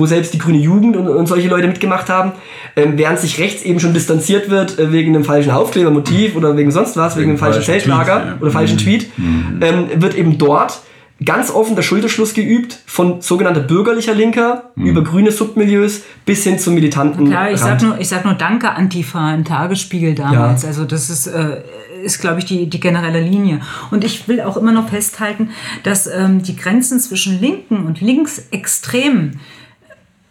[0.00, 2.32] wo selbst die grüne Jugend und, und solche Leute mitgemacht haben.
[2.74, 6.72] Ähm, während sich rechts eben schon distanziert wird äh, wegen einem falschen Aufklebermotiv oder wegen
[6.72, 8.36] sonst was, wegen, wegen einem falschen Zeltlager ja.
[8.40, 8.80] oder falschen mhm.
[8.80, 9.60] Tweet, mhm.
[9.60, 10.80] ähm, wird eben dort
[11.22, 14.86] ganz offen der Schulterschluss geübt von sogenannter bürgerlicher Linker mhm.
[14.86, 18.70] über grüne Submilieus bis hin zum militanten Klar, ich sag nur, ich sag nur Danke
[18.70, 20.62] Antifa im Tagesspiegel damals.
[20.62, 20.68] Ja.
[20.68, 21.62] Also das ist äh,
[22.02, 23.60] ist, glaube ich, die, die generelle Linie.
[23.90, 25.50] Und ich will auch immer noch festhalten,
[25.82, 29.40] dass ähm, die Grenzen zwischen Linken und Linksextremen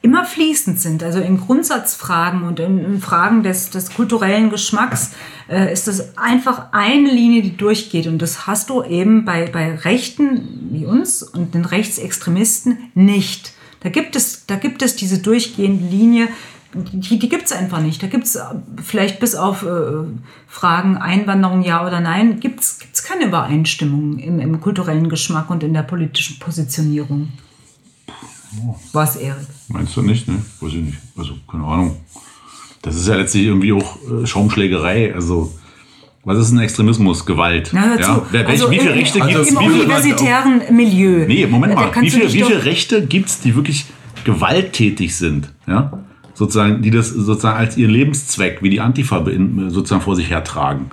[0.02, 1.04] immer fließend sind.
[1.04, 5.12] Also in Grundsatzfragen und in, Fragen des, des kulturellen Geschmacks
[5.50, 8.08] äh, ist das einfach eine Linie, die durchgeht.
[8.08, 13.54] Und das hast du eben bei, bei Rechten wie uns und den Rechtsextremisten nicht.
[13.82, 16.30] Da gibt es, da gibt es diese durchgehende Linie.
[16.74, 18.02] die, die gibt es einfach nicht.
[18.02, 18.40] Da gibt es
[18.82, 19.68] vielleicht bis auf äh,
[20.48, 25.74] Fragen Einwanderung ja oder nein, gibt es keine Übereinstimmung im, im kulturellen Geschmack und in
[25.74, 27.30] der politischen Positionierung.
[28.94, 29.48] Was, Erik?
[29.68, 30.36] Meinst du nicht, ne?
[30.60, 30.98] Weiß ich nicht.
[31.18, 31.98] Also, keine Ahnung.
[32.82, 35.14] Das ist ja letztlich irgendwie auch äh, Schaumschlägerei.
[35.14, 35.54] Also,
[36.24, 37.26] was ist ein Extremismus?
[37.26, 37.70] Gewalt.
[37.74, 38.26] Na, ja?
[38.32, 39.52] Wer, welch, Also wie viele im- Rechte also gibt es?
[39.52, 41.26] Im universitären Milieu.
[41.28, 41.92] nee, Moment mal.
[42.02, 43.86] Wie viele, wie viele Rechte gibt es, die wirklich
[44.26, 45.52] gewalttätig sind?
[45.68, 45.92] Ja?
[46.34, 49.26] Sozusagen, die das sozusagen als ihren Lebenszweck, wie die Antifa
[49.68, 50.90] sozusagen vor sich hertragen.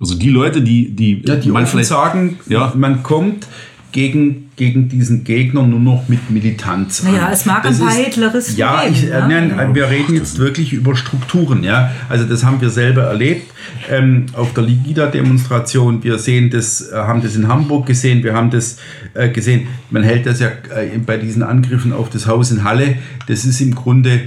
[0.00, 2.72] Also die Leute, die, die, Ja, die man vielleicht sagen, Ja.
[2.76, 3.46] man kommt
[3.94, 7.32] gegen, gegen diesen Gegner nur noch mit Militanz Naja, an.
[7.32, 9.28] es mag Das ein paar ist- Hitleristen Ja, geben, ich, äh, ja.
[9.28, 11.62] nein, wir reden jetzt wirklich über Strukturen.
[11.62, 11.92] Ja?
[12.08, 13.52] Also das haben wir selber erlebt
[13.88, 16.02] ähm, auf der Ligida-Demonstration.
[16.02, 18.78] Wir sehen das, äh, haben das in Hamburg gesehen, wir haben das
[19.14, 19.68] äh, gesehen.
[19.90, 22.96] Man hält das ja äh, bei diesen Angriffen auf das Haus in Halle.
[23.28, 24.20] Das ist im Grunde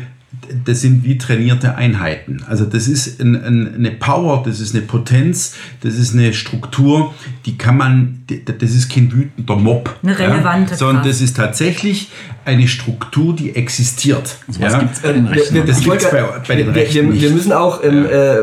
[0.66, 2.44] das sind wie trainierte Einheiten.
[2.48, 7.14] Also das ist ein, ein, eine Power, das ist eine Potenz, das ist eine Struktur,
[7.46, 9.96] die kann man, das ist kein wütender Mob.
[10.04, 12.10] Eine relevante ja, sondern das ist tatsächlich
[12.46, 14.38] eine Struktur, die existiert.
[14.48, 14.80] Was ja.
[14.80, 15.66] gibt's bei den Rechten?
[15.68, 17.22] Das gibt's bei- bei den Rechten wir, nicht.
[17.22, 18.38] wir müssen auch ähm, äh,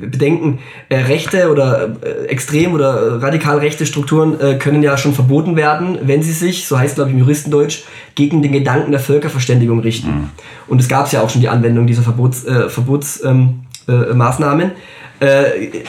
[0.00, 5.54] bedenken, äh, rechte oder äh, extrem oder radikal rechte Strukturen äh, können ja schon verboten
[5.54, 7.84] werden, wenn sie sich, so heißt glaube ich im Juristendeutsch,
[8.16, 10.08] gegen den Gedanken der Völkerverständigung richten.
[10.08, 10.30] Mhm.
[10.66, 14.72] Und es gab ja auch schon die Anwendung dieser Verbots, äh, Verbotsmaßnahmen.
[15.20, 15.84] Ähm, äh, äh,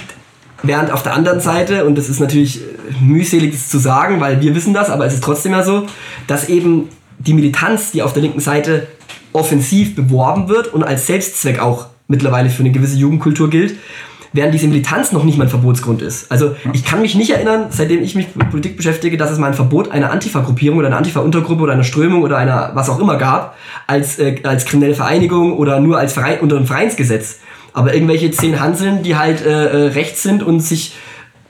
[0.64, 2.62] Während auf der anderen Seite, und das ist natürlich
[3.00, 5.86] mühselig das zu sagen, weil wir wissen das, aber es ist trotzdem ja so,
[6.26, 8.88] dass eben die Militanz, die auf der linken Seite
[9.34, 13.76] offensiv beworben wird und als Selbstzweck auch mittlerweile für eine gewisse Jugendkultur gilt,
[14.34, 16.32] während diese Militanz noch nicht mal ein Verbotsgrund ist.
[16.32, 19.48] Also ich kann mich nicht erinnern, seitdem ich mich mit Politik beschäftige, dass es mal
[19.48, 23.18] ein Verbot einer Antifa-Gruppierung oder einer Antifa-Untergruppe oder einer Strömung oder einer was auch immer
[23.18, 23.56] gab,
[23.88, 27.40] als, äh, als kriminelle Vereinigung oder nur als Verein, unter einem Vereinsgesetz.
[27.74, 30.96] Aber irgendwelche zehn Hanseln, die halt äh, äh, rechts sind und sich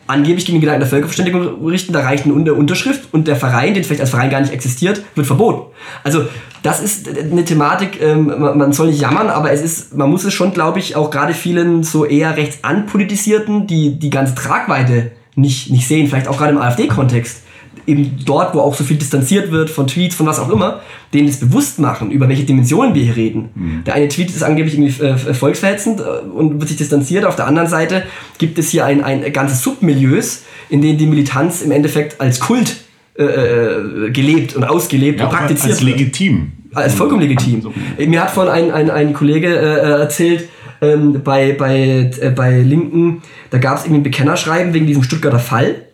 [0.08, 3.74] angeblich gegen den Gedanken der Völkerverständigung richten, da reicht eine Unter- Unterschrift und der Verein,
[3.74, 5.72] den vielleicht als Verein gar nicht existiert, wird verboten.
[6.04, 6.26] Also
[6.64, 10.34] das ist eine Thematik, ähm, man soll nicht jammern, aber es ist, man muss es
[10.34, 15.70] schon, glaube ich, auch gerade vielen so eher rechts anpolitisierten, die die ganze Tragweite nicht,
[15.70, 17.44] nicht sehen, vielleicht auch gerade im AfD-Kontext,
[17.88, 20.82] eben dort, wo auch so viel distanziert wird von Tweets, von was auch immer,
[21.14, 23.84] denen das bewusst machen, über welche Dimensionen wir hier reden.
[23.86, 27.26] Der eine Tweet ist angeblich irgendwie äh, volksverhetzend äh, und wird sich distanziert.
[27.26, 28.04] Auf der anderen Seite
[28.38, 32.76] gibt es hier ein, ein ganzes Submilieus, in denen die Militanz im Endeffekt als Kult
[33.18, 36.52] äh, äh, gelebt und ausgelebt ja, und praktiziert als legitim.
[36.76, 37.74] Als vollkommen legitim.
[37.98, 40.50] Mir hat von ein, ein, ein Kollege äh, erzählt,
[40.82, 45.40] ähm, bei, bei, äh, bei Linken, da gab es irgendwie ein Bekennerschreiben wegen diesem Stuttgarter
[45.40, 45.87] Fall.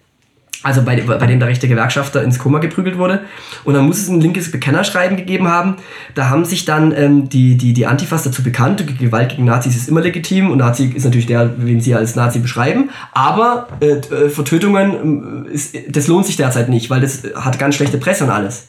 [0.63, 3.21] Also bei, bei dem der rechte Gewerkschafter ins Koma geprügelt wurde.
[3.65, 5.75] Und dann muss es ein linkes Bekennerschreiben gegeben haben.
[6.15, 9.89] Da haben sich dann ähm, die, die, die Antifas dazu bekannt, Gewalt gegen Nazis ist
[9.89, 12.89] immer legitim und Nazi ist natürlich der, wen sie als Nazi beschreiben.
[13.11, 17.75] Aber äh, äh, Vertötungen, ähm, ist, das lohnt sich derzeit nicht, weil das hat ganz
[17.75, 18.67] schlechte Presse und alles.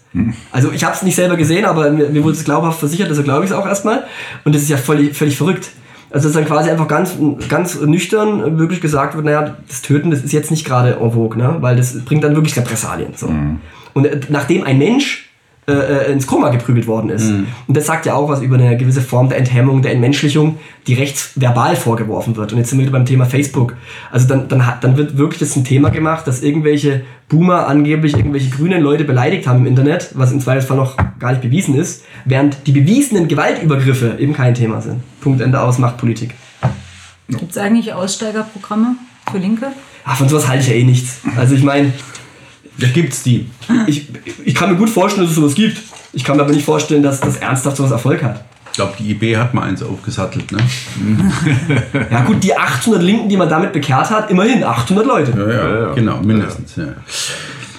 [0.53, 3.23] Also ich habe es nicht selber gesehen, aber mir, mir wurde es glaubhaft versichert, also
[3.23, 4.05] glaube ich es auch erstmal.
[4.45, 5.71] Und das ist ja völlig, völlig verrückt.
[6.15, 7.17] Also dass dann quasi einfach ganz,
[7.49, 11.37] ganz nüchtern wirklich gesagt wird, naja, das Töten, das ist jetzt nicht gerade en vogue,
[11.37, 11.57] ne?
[11.59, 13.15] weil das bringt dann wirklich Repressalien.
[13.17, 13.29] So.
[13.95, 15.24] Und äh, nachdem ein Mensch
[15.67, 17.31] äh, äh, ins Koma geprügelt worden ist,
[17.67, 20.95] und das sagt ja auch was über eine gewisse Form der Enthemmung, der Entmenschlichung, die
[20.95, 22.53] rechts verbal vorgeworfen wird.
[22.53, 23.77] Und jetzt sind wir wieder beim Thema Facebook.
[24.11, 28.15] Also dann, dann, hat, dann wird wirklich das ein Thema gemacht, dass irgendwelche Boomer angeblich
[28.17, 32.05] irgendwelche grünen Leute beleidigt haben im Internet, was im Zweifelsfall noch gar nicht bewiesen ist,
[32.25, 35.03] während die bewiesenen Gewaltübergriffe eben kein Thema sind.
[35.21, 36.35] Punkt Ende aus, macht Politik.
[37.29, 38.97] Gibt es eigentlich Aussteigerprogramme
[39.31, 39.69] für Linke?
[40.05, 41.21] Ah, von sowas halte ich ja eh nichts.
[41.37, 41.93] Also ich meine,
[42.79, 43.47] Da gibt's die.
[43.87, 44.09] ich,
[44.45, 45.81] ich kann mir gut vorstellen, dass es sowas gibt.
[46.13, 48.45] Ich kann mir aber nicht vorstellen, dass das ernsthaft sowas Erfolg hat.
[48.71, 50.51] Ich glaube, die IB hat mal eins aufgesattelt.
[50.51, 50.59] Ne?
[52.11, 55.33] Ja gut, die 800 Linken, die man damit bekehrt hat, immerhin 800 Leute.
[55.37, 55.93] Ja, ja, ja.
[55.95, 56.75] genau, mindestens.
[56.77, 56.87] Ja,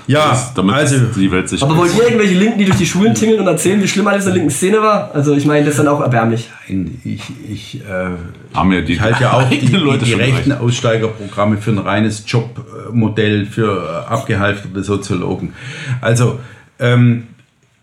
[0.07, 1.61] ja Damit also die Welt sich.
[1.61, 4.25] Aber wollt ihr irgendwelche Linken, die durch die Schulen tingeln und erzählen, wie schlimm alles
[4.25, 5.11] in der linken Szene war?
[5.13, 6.49] Also ich meine, das ist dann auch erbärmlich.
[7.03, 8.09] ich, ich, äh,
[8.53, 10.61] haben ja die ich halte ja auch die, eigenen die, die rechten recht.
[10.61, 15.53] Aussteigerprogramme für ein reines Jobmodell für äh, abgehalfterte Soziologen.
[16.01, 16.39] Also,
[16.79, 17.27] ähm,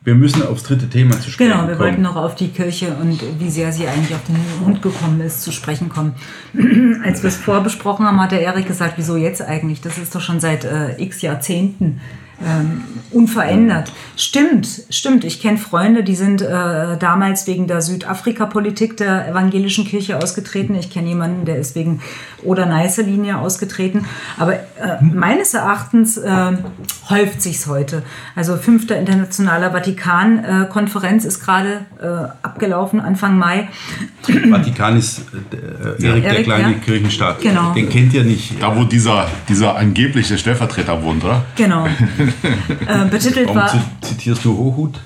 [0.04, 1.78] wir müssen aufs dritte Thema zu sprechen Genau, wir kommen.
[1.78, 4.36] wollten noch auf die Kirche und wie sehr sie eigentlich auf den
[4.66, 6.14] Hund gekommen ist, zu sprechen kommen.
[7.04, 9.80] Als wir es vorbesprochen haben, hat der Erik gesagt, wieso jetzt eigentlich?
[9.80, 12.00] Das ist doch schon seit äh, x Jahrzehnten
[12.46, 13.92] ähm, unverändert.
[14.16, 15.24] Stimmt, stimmt.
[15.24, 20.74] Ich kenne Freunde, die sind äh, damals wegen der Südafrika-Politik der evangelischen Kirche ausgetreten.
[20.74, 22.00] Ich kenne jemanden, der ist wegen
[22.42, 24.06] Oder-Neiße-Linie ausgetreten.
[24.38, 26.52] Aber äh, meines Erachtens äh,
[27.10, 28.02] häuft sich's heute.
[28.34, 32.06] Also fünfter internationaler Vatikan-Konferenz ist gerade äh,
[32.42, 33.68] abgelaufen, Anfang Mai.
[34.22, 35.20] Vatikan ist
[35.52, 36.78] äh, Erik der Erik, kleine ja.
[36.78, 37.40] Kirchenstaat.
[37.40, 37.72] Genau.
[37.72, 38.62] Den kennt ihr nicht.
[38.62, 41.44] Da, wo dieser, dieser angebliche Stellvertreter wohnt, oder?
[41.56, 41.86] Genau.
[42.86, 43.68] äh, betitelt Warum war...
[43.68, 44.98] zi- zitierst du Hochhut?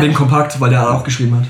[0.00, 1.46] Den Kompakt, weil der auch geschrieben hat.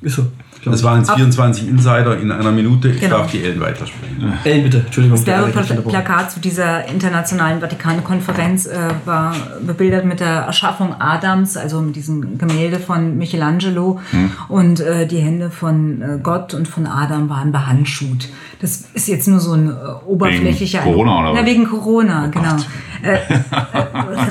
[0.00, 0.26] Ist so.
[0.64, 2.88] Das waren jetzt 24 Insider in einer Minute.
[2.88, 3.18] Ich Genau.
[3.18, 4.32] darf die Ellen weitersprechen.
[4.44, 4.78] Ellen, bitte.
[4.84, 5.16] Entschuldigung.
[5.24, 5.68] Das.
[5.70, 9.34] Werbeplakat zu dieser internationalen Vatikankonferenz äh, war
[9.66, 14.00] bebildert mit der Erschaffung Adams, also mit diesem Gemälde von Michelangelo.
[14.48, 18.28] Und äh, die Hände von äh, Gott und von Adam waren behandschuht.
[18.60, 19.72] Das ist jetzt nur so ein äh,
[20.06, 21.46] oberflächlicher Wegen Corona oder Ja, was?
[21.50, 22.56] wegen Corona, genau.
[22.56, 22.58] Äh,
[23.02, 23.18] äh,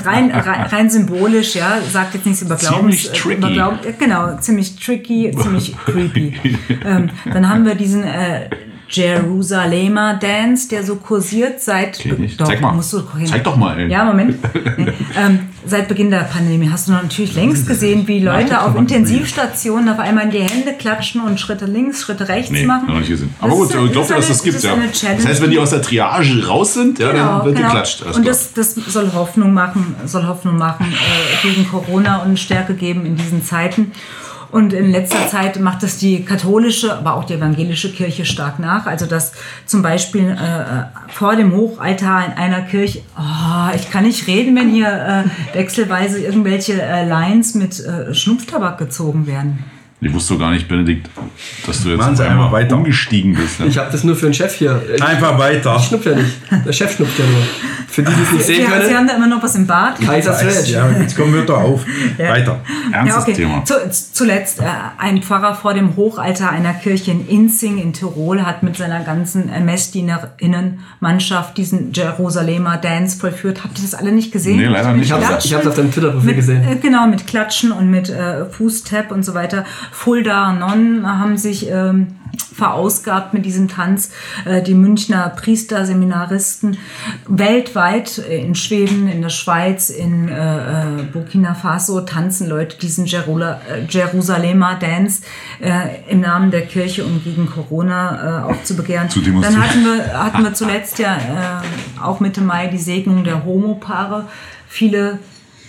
[0.04, 3.02] rein, rein, rein symbolisch, ja, sagt jetzt nichts über Glaubens...
[3.02, 3.36] Ziemlich tricky.
[3.38, 6.34] Über Glaub, äh, genau, ziemlich tricky, ziemlich creepy.
[6.84, 8.48] ähm, dann haben wir diesen äh,
[8.88, 12.02] Jerusalemer Dance, der so kursiert seit.
[12.38, 12.72] Doch, Zeig mal.
[12.72, 13.26] Musst du hin.
[13.26, 13.90] Zeig doch mal, ey.
[13.90, 14.36] Ja, Moment.
[15.16, 19.98] Ähm, seit Beginn der Pandemie hast du natürlich längst gesehen, wie Leute auf Intensivstationen auf
[19.98, 22.86] einmal in die Hände klatschen und Schritte links, Schritte rechts Nee, machen.
[22.88, 23.34] noch nicht gesehen.
[23.40, 24.52] Aber Das gut, ist- ich glaube, das dass das eine-
[24.86, 25.14] gibt, ja.
[25.14, 28.02] Das heißt, wenn die aus der Triage raus sind, ja, dann wird geklatscht.
[28.04, 32.74] Alles Und das, das soll Hoffnung machen, soll Hoffnung machen äh, gegen Corona und Stärke
[32.74, 33.92] geben in diesen Zeiten.
[34.50, 38.86] Und in letzter Zeit macht das die katholische, aber auch die evangelische Kirche stark nach.
[38.86, 39.32] Also dass
[39.66, 44.70] zum Beispiel äh, vor dem Hochaltar in einer Kirche, oh, ich kann nicht reden, wenn
[44.70, 49.64] hier äh, wechselweise irgendwelche äh, Lines mit äh, Schnupftabak gezogen werden.
[50.00, 51.10] Ich wusste gar nicht, Benedikt,
[51.66, 52.76] dass du jetzt auf einmal weiter.
[52.76, 53.58] umgestiegen bist.
[53.60, 54.80] Ich habe das nur für den Chef hier.
[54.94, 55.76] Ich, Einfach weiter.
[55.76, 56.36] ich schnupf ja nicht.
[56.64, 57.42] Der Chef schnupft ja nur.
[57.90, 58.96] Für die, die es nicht Sie, sehen Sie können.
[58.96, 59.98] haben da immer noch was im Bad.
[60.00, 60.68] Kaiser Stretch.
[60.70, 61.84] Ja, jetzt kommen wir da auf.
[62.18, 62.60] Weiter.
[62.92, 63.64] Ernstes Thema.
[63.64, 63.74] Zu,
[64.12, 64.64] zuletzt, äh,
[64.98, 69.48] ein Pfarrer vor dem Hochaltar einer Kirche in Inzing in Tirol hat mit seiner ganzen
[69.48, 73.64] äh, Messdienerinnenmannschaft diesen Jerusalemer Dance vollführt.
[73.64, 74.58] Habt ihr das alle nicht gesehen?
[74.58, 75.10] Nee, leider nicht.
[75.10, 76.62] Ich ich hab's auf deinem Twitter-Profil gesehen.
[76.68, 79.64] Äh, genau, mit Klatschen und mit äh, Fußtap und so weiter.
[79.92, 82.08] Fulda Nonnen haben sich ähm,
[82.58, 84.10] verausgabt mit diesem Tanz.
[84.44, 86.76] Äh, die Münchner Priesterseminaristen
[87.28, 94.74] weltweit äh, in Schweden, in der Schweiz, in äh, Burkina Faso tanzen Leute diesen Jerusalemer
[94.76, 95.22] Dance
[96.08, 99.08] im Namen der Kirche, um gegen Corona aufzubegehren.
[99.42, 101.62] Dann hatten wir, hatten wir zuletzt ja
[102.02, 104.26] auch Mitte Mai die Segnung der Homopaare.
[104.68, 105.18] Viele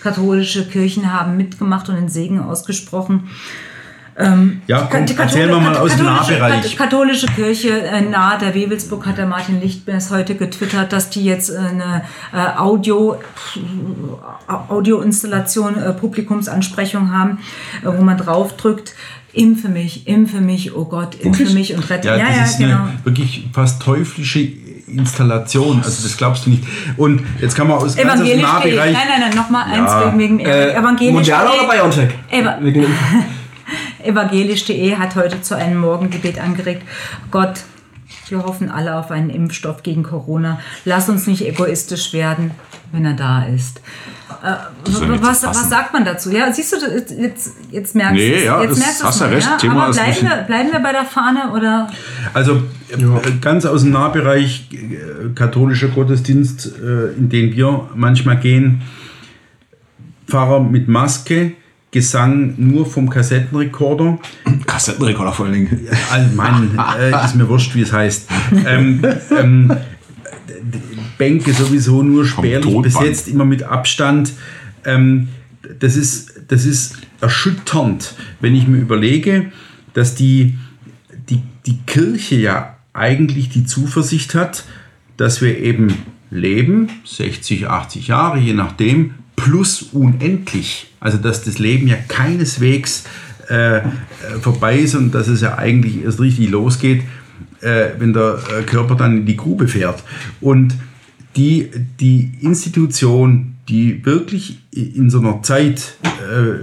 [0.02, 3.30] katholische Kirchen haben mitgemacht und den Segen ausgesprochen.
[4.68, 6.76] Ja, komm, Die erzähl mir mal aus dem Nahbereich.
[6.76, 11.50] katholische Kirche äh, nahe der Wewelsburg hat der Martin Lichtmess heute getwittert, dass die jetzt
[11.50, 12.02] äh, eine
[12.34, 13.14] äh, Audio,
[13.56, 17.40] äh, Audioinstallation, äh, Publikumsansprechung haben,
[17.82, 18.94] äh, wo man draufdrückt,
[19.32, 21.54] impfe mich, impfe mich, oh Gott, impfe Wirklich?
[21.54, 22.08] mich und rette.
[22.10, 22.76] Ja, das ist genau.
[22.84, 24.40] eine wirklich fast teuflische
[24.88, 25.78] Installation.
[25.84, 26.64] Also das glaubst du nicht.
[26.98, 28.42] Und jetzt kann man aus ganz dem.
[28.42, 28.76] Nahbereich.
[28.76, 29.86] Nein, nein, nein, nochmal Ja.
[29.86, 31.14] eins wegen, wegen Äh, evangelisch.
[31.14, 32.10] Moderna oder BioNTech?
[32.32, 32.86] Eva- Wegen
[34.04, 36.84] Evangelisch.de hat heute zu einem Morgengebet angeregt.
[37.32, 37.62] Gott,
[38.30, 40.60] wir hoffen alle auf einen Impfstoff gegen Corona.
[40.86, 42.52] Lass uns nicht egoistisch werden,
[42.92, 43.82] wenn er da ist.
[44.44, 44.48] Äh,
[44.92, 46.32] ja was, was sagt man dazu?
[46.32, 47.14] Ja, siehst du, jetzt,
[47.72, 48.44] jetzt, merkst Nee, du's.
[48.44, 49.58] ja, jetzt das merkst hast ja mal, recht.
[49.60, 51.90] Thema Aber ist bleiben nicht- wir, bleiben wir bei der Fahne oder?
[52.34, 52.56] Also
[52.90, 58.82] äh, ganz aus dem Nahbereich äh, katholischer Gottesdienst, äh, in den wir manchmal gehen,
[60.28, 61.54] Pfarrer mit Maske,
[61.92, 64.20] Gesang nur vom Kassettenrekorder.
[64.68, 65.88] Kassettenrekorder vor allen Dingen.
[66.12, 68.28] Allgemein äh, ist mir wurscht, wie es heißt.
[68.68, 69.04] Ähm,
[69.38, 69.74] ähm,
[71.18, 74.34] Bänke sowieso nur spärlich besetzt, immer mit Abstand.
[74.86, 75.30] Ähm,
[75.80, 79.52] das, ist, das ist erschütternd, wenn ich mir überlege,
[79.94, 80.58] dass die,
[81.30, 84.66] die, die Kirche ja eigentlich die Zuversicht hat,
[85.18, 85.94] dass wir eben
[86.32, 90.89] leben, 60, 80 Jahre, je nachdem, plus unendlich.
[91.00, 93.06] Also dass das Leben ja keineswegs
[93.50, 93.82] äh, äh,
[94.42, 97.04] vorbei ist und dass es ja eigentlich erst richtig losgeht,
[97.62, 100.04] äh, wenn der äh, Körper dann in die Grube fährt.
[100.40, 100.76] Und
[101.36, 101.70] die,
[102.00, 106.60] die Institution, die wirklich in so einer Zeit, äh,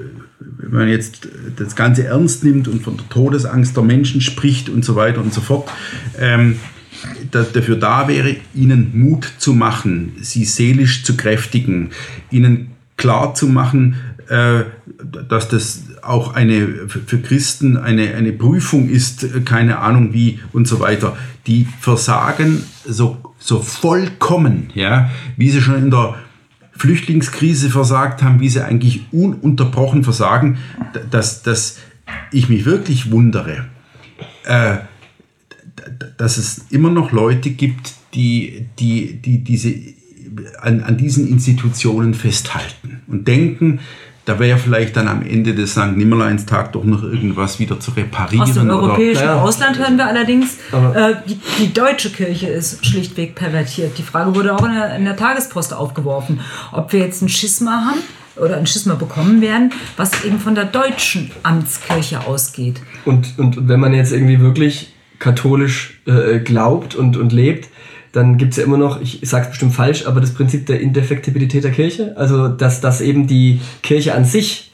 [0.58, 4.84] wenn man jetzt das Ganze ernst nimmt und von der Todesangst der Menschen spricht und
[4.84, 5.68] so weiter und so fort,
[6.18, 6.56] ähm,
[7.30, 11.90] da, dafür da wäre, ihnen Mut zu machen, sie seelisch zu kräftigen,
[12.30, 13.96] ihnen klar zu machen,
[14.28, 20.80] dass das auch eine für Christen eine, eine Prüfung ist, keine Ahnung wie und so
[20.80, 21.16] weiter.
[21.46, 26.16] Die versagen so so vollkommen, ja, wie sie schon in der
[26.72, 30.58] Flüchtlingskrise versagt haben, wie sie eigentlich ununterbrochen versagen,
[31.10, 31.78] dass, dass
[32.32, 33.66] ich mich wirklich wundere,
[34.44, 34.78] äh,
[36.16, 39.74] dass es immer noch Leute gibt, die, die, die diese,
[40.60, 43.80] an, an diesen Institutionen festhalten und denken,
[44.26, 45.96] da wäre vielleicht dann am Ende des St.
[45.96, 48.42] Nimmerleinstag doch noch irgendwas wieder zu reparieren.
[48.42, 49.40] Aus dem europäischen oder, ja.
[49.40, 53.96] Ausland hören wir allerdings, äh, die, die, deutsche Kirche ist schlichtweg pervertiert.
[53.98, 56.40] Die Frage wurde auch in der, in der Tagespost aufgeworfen,
[56.72, 58.00] ob wir jetzt ein Schisma haben
[58.34, 62.80] oder ein Schisma bekommen werden, was eben von der deutschen Amtskirche ausgeht.
[63.04, 67.68] Und, und wenn man jetzt irgendwie wirklich katholisch äh, glaubt und, und lebt,
[68.16, 70.80] dann gibt es ja immer noch, ich sage es bestimmt falsch, aber das Prinzip der
[70.80, 72.14] Indefektibilität der Kirche.
[72.16, 74.72] Also, dass, dass eben die Kirche an sich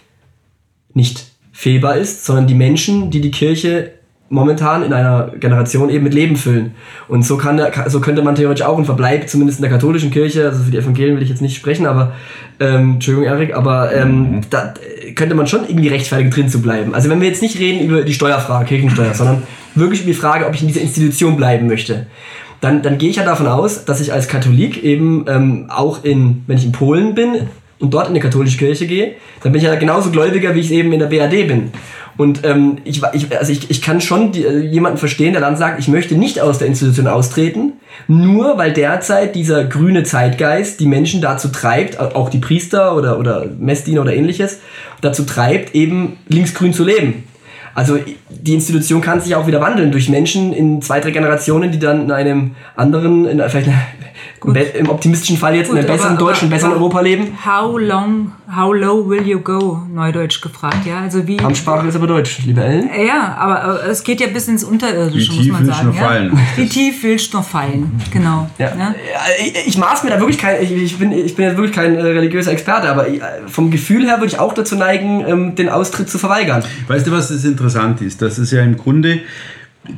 [0.94, 3.90] nicht fehlbar ist, sondern die Menschen, die die Kirche
[4.28, 6.74] momentan in einer Generation eben mit Leben füllen.
[7.08, 10.46] Und so, kann, so könnte man theoretisch auch einen Verbleib, zumindest in der katholischen Kirche,
[10.46, 12.12] also für die Evangelien will ich jetzt nicht sprechen, aber,
[12.60, 14.40] ähm, Entschuldigung, Erik, aber ähm, mhm.
[14.48, 14.72] da
[15.16, 16.94] könnte man schon irgendwie rechtfertigen, drin zu bleiben.
[16.94, 19.42] Also wenn wir jetzt nicht reden über die Steuerfrage, Kirchensteuer, sondern
[19.74, 22.06] wirklich über die Frage, ob ich in dieser Institution bleiben möchte
[22.62, 26.44] dann, dann gehe ich ja davon aus, dass ich als Katholik eben ähm, auch in,
[26.46, 27.48] wenn ich in Polen bin
[27.80, 30.70] und dort in eine katholische Kirche gehe, dann bin ich ja genauso Gläubiger, wie ich
[30.70, 31.72] eben in der BAD bin.
[32.16, 35.56] Und ähm, ich, ich, also ich, ich kann schon die, äh, jemanden verstehen, der dann
[35.56, 37.72] sagt, ich möchte nicht aus der Institution austreten,
[38.06, 43.46] nur weil derzeit dieser grüne Zeitgeist die Menschen dazu treibt, auch die Priester oder, oder
[43.58, 44.60] Messdiener oder ähnliches,
[45.00, 47.24] dazu treibt, eben linksgrün zu leben.
[47.74, 47.98] Also
[48.28, 52.02] die Institution kann sich auch wieder wandeln durch Menschen in zwei, drei Generationen, die dann
[52.02, 53.70] in einem anderen, in vielleicht
[54.44, 57.38] im optimistischen Fall jetzt Gut, in einem besseren aber, Deutsch, besseren Europa leben.
[57.44, 59.82] How long, how low will you go?
[59.92, 61.00] Neudeutsch gefragt, ja.
[61.00, 61.38] Also wie.
[61.38, 62.90] Amtssprache ist aber Deutsch, liebe Ellen.
[63.06, 65.94] Ja, aber es geht ja bis ins Unterirdische, muss man sagen.
[65.94, 66.02] Ja?
[66.02, 66.38] Fallen.
[66.56, 68.00] Wie tief willst du noch fallen?
[68.12, 68.48] Genau.
[68.58, 68.72] Ja.
[68.78, 68.94] ja.
[69.38, 71.96] Ich, ich maß mir da wirklich kein, ich, ich, bin, ich bin jetzt wirklich kein
[71.96, 75.68] äh, religiöser Experte, aber äh, vom Gefühl her würde ich auch dazu neigen, ähm, den
[75.68, 76.64] Austritt zu verweigern.
[76.88, 78.22] Weißt du, was das interessant ist?
[78.22, 79.20] Das ist ja im Grunde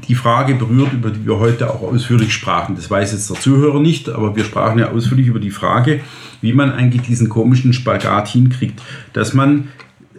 [0.09, 2.75] die Frage berührt, über die wir heute auch ausführlich sprachen.
[2.75, 6.01] Das weiß jetzt der Zuhörer nicht, aber wir sprachen ja ausführlich über die Frage,
[6.41, 8.81] wie man eigentlich diesen komischen Spagat hinkriegt.
[9.13, 9.69] Dass man
[10.15, 10.19] äh,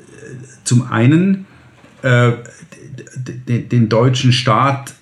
[0.63, 1.45] zum einen
[2.03, 2.33] äh,
[3.37, 4.93] den deutschen Staat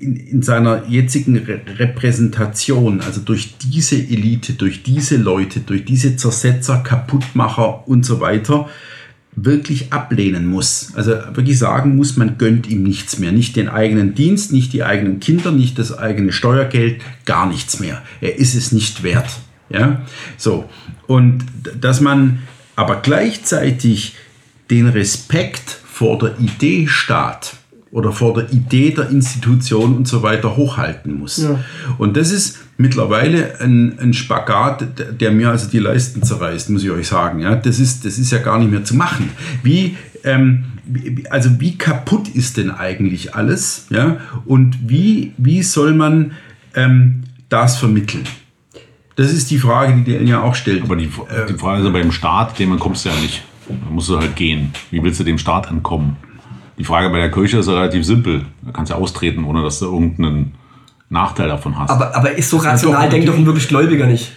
[0.00, 6.16] in, in, seiner jetzigen Re Repräsentation, also durch diese Elite, durch diese Leute, durch diese
[6.16, 8.68] Zersetzer, Kaputtmacher und so weiter,
[9.34, 10.92] wirklich ablehnen muss.
[10.94, 13.32] Also wirklich sagen muss, man gönnt ihm nichts mehr.
[13.32, 18.02] Nicht den eigenen Dienst, nicht die eigenen Kinder, nicht das eigene Steuergeld, gar nichts mehr.
[18.20, 19.30] Er ist es nicht wert.
[19.70, 20.02] Ja,
[20.36, 20.68] so.
[21.06, 21.44] Und
[21.80, 22.40] dass man
[22.76, 24.16] aber gleichzeitig
[24.70, 27.54] den Respekt vor der Idee Staat
[27.90, 31.38] oder vor der Idee der Institution und so weiter hochhalten muss.
[31.38, 31.62] Ja.
[31.98, 36.90] Und das ist mittlerweile ein, ein Spagat, der mir also die Leisten zerreißt, muss ich
[36.90, 37.38] euch sagen.
[37.38, 39.30] Ja, das ist, das ist ja gar nicht mehr zu machen.
[39.62, 40.64] Wie, ähm,
[41.30, 43.86] also wie kaputt ist denn eigentlich alles?
[43.88, 46.32] Ja, und wie, wie soll man
[46.74, 48.24] ähm, das vermitteln?
[49.14, 50.82] Das ist die Frage, die der ja auch stellt.
[50.82, 51.08] Aber die,
[51.48, 53.44] die Frage ist ja beim Staat, dem kommst du ja nicht.
[53.68, 54.72] Da musst du halt gehen.
[54.90, 56.16] Wie willst du dem Staat entkommen?
[56.78, 58.46] Die Frage bei der Kirche ist ja relativ simpel.
[58.62, 60.54] Da kannst du austreten, ohne dass du irgendeinen
[61.12, 61.90] Nachteil davon hast.
[61.90, 64.32] Aber, aber ist so das rational, denkt doch ein wirklich Gläubiger nicht.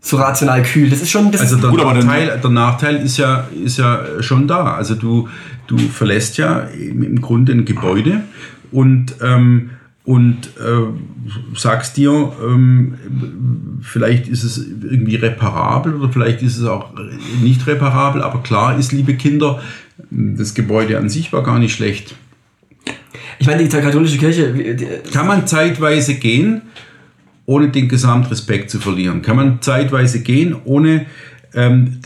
[0.00, 0.88] So rational kühl.
[0.88, 1.30] Das ist schon.
[1.30, 4.74] Das also der, gut, Nachteil, der Nachteil ist ja, ist ja schon da.
[4.74, 5.28] Also du,
[5.66, 8.22] du verlässt ja im Grunde ein Gebäude
[8.72, 9.70] und, ähm,
[10.04, 10.86] und äh,
[11.54, 12.94] sagst dir, ähm,
[13.82, 16.92] vielleicht ist es irgendwie reparabel oder vielleicht ist es auch
[17.42, 19.60] nicht reparabel, aber klar ist, liebe Kinder,
[20.10, 22.14] das Gebäude an sich war gar nicht schlecht.
[23.38, 24.52] Ich meine, die katholische Kirche.
[24.52, 26.62] Die, kann man zeitweise gehen,
[27.46, 29.22] ohne den Gesamtrespekt zu verlieren?
[29.22, 31.06] Kann man zeitweise gehen, ohne
[31.54, 32.00] ähm,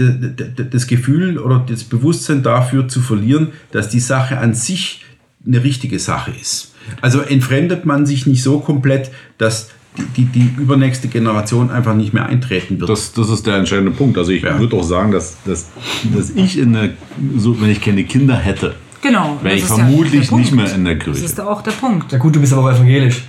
[0.70, 5.04] das Gefühl oder das Bewusstsein dafür zu verlieren, dass die Sache an sich
[5.46, 6.74] eine richtige Sache ist?
[7.00, 12.12] Also entfremdet man sich nicht so komplett, dass die, die, die übernächste Generation einfach nicht
[12.14, 12.88] mehr eintreten wird.
[12.88, 14.16] Das, das ist der entscheidende Punkt.
[14.16, 14.58] Also ich ja.
[14.58, 15.68] würde auch sagen, dass, dass,
[16.14, 16.90] dass ich, in der,
[17.36, 19.38] so, wenn ich keine Kinder hätte, Genau.
[19.42, 21.22] Wäre ich vermutlich ja nicht mehr in der Kirche.
[21.22, 22.12] Das ist auch der Punkt.
[22.12, 23.22] Ja gut, du bist aber auch evangelisch.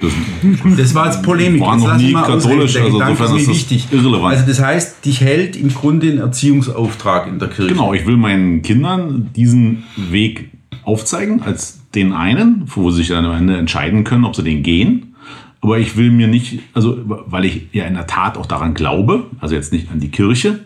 [0.00, 0.12] Das,
[0.78, 1.60] das war jetzt Polemik.
[1.60, 3.88] War noch nie katholisch, also insofern ist wichtig.
[3.90, 4.34] irrelevant.
[4.34, 7.74] Also das heißt, dich hält im Grunde ein Erziehungsauftrag in der Kirche.
[7.74, 10.50] Genau, ich will meinen Kindern diesen Weg
[10.84, 14.62] aufzeigen, als den einen, wo sie sich dann am Ende entscheiden können, ob sie den
[14.62, 15.14] gehen.
[15.60, 19.26] Aber ich will mir nicht, also weil ich ja in der Tat auch daran glaube,
[19.40, 20.60] also jetzt nicht an die Kirche,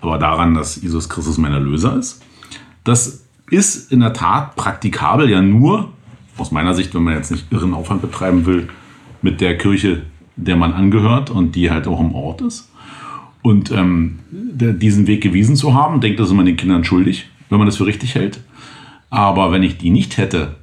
[0.00, 2.22] aber daran, dass Jesus Christus mein Erlöser ist,
[2.84, 3.23] dass
[3.54, 5.92] ist in der Tat praktikabel ja nur,
[6.36, 8.68] aus meiner Sicht, wenn man jetzt nicht irren Aufwand betreiben will,
[9.22, 10.02] mit der Kirche,
[10.36, 12.70] der man angehört und die halt auch im Ort ist.
[13.42, 17.66] Und ähm, diesen Weg gewiesen zu haben, denkt das immer den Kindern schuldig, wenn man
[17.66, 18.40] das für richtig hält.
[19.10, 20.56] Aber wenn ich die nicht hätte,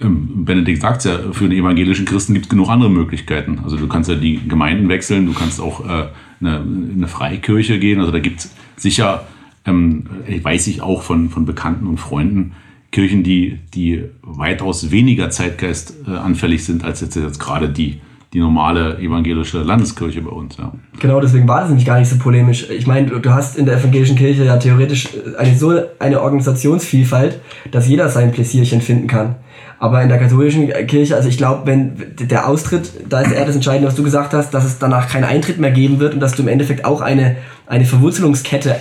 [0.00, 3.60] ähm, Benedikt sagt es ja, für den evangelischen Christen gibt es genug andere Möglichkeiten.
[3.62, 6.06] Also du kannst ja die Gemeinden wechseln, du kannst auch äh,
[6.40, 8.00] eine, eine Freikirche gehen.
[8.00, 9.26] Also da gibt es sicher,
[9.66, 10.06] ähm,
[10.42, 12.52] weiß ich auch von, von Bekannten und Freunden,
[12.94, 18.00] Kirchen, die, die weitaus weniger Zeitgeist äh, sind als jetzt, jetzt gerade die,
[18.32, 20.56] die normale evangelische Landeskirche bei uns.
[20.58, 20.72] Ja.
[21.00, 22.70] Genau, deswegen war das nämlich gar nicht so polemisch.
[22.70, 27.40] Ich meine, du hast in der evangelischen Kirche ja theoretisch eine so eine Organisationsvielfalt,
[27.72, 29.36] dass jeder sein Pläsierchen finden kann.
[29.80, 33.56] Aber in der katholischen Kirche, also ich glaube, wenn der Austritt, da ist eher das
[33.56, 36.36] Entscheidende, was du gesagt hast, dass es danach keinen Eintritt mehr geben wird und dass
[36.36, 37.36] du im Endeffekt auch eine,
[37.66, 38.76] eine Verwurzelungskette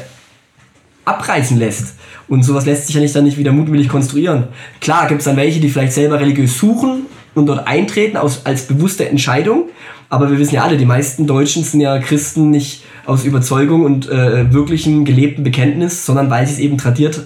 [1.06, 1.96] abreißen lässt.
[2.28, 4.46] Und sowas lässt sich ja nicht dann nicht wieder mutwillig konstruieren.
[4.80, 8.68] Klar gibt es dann welche, die vielleicht selber religiös suchen und dort eintreten aus, als
[8.68, 9.70] bewusste Entscheidung.
[10.10, 14.10] Aber wir wissen ja alle, die meisten Deutschen sind ja Christen nicht aus Überzeugung und
[14.10, 17.26] äh, wirklichem gelebten Bekenntnis, sondern weil sie es eben tradiert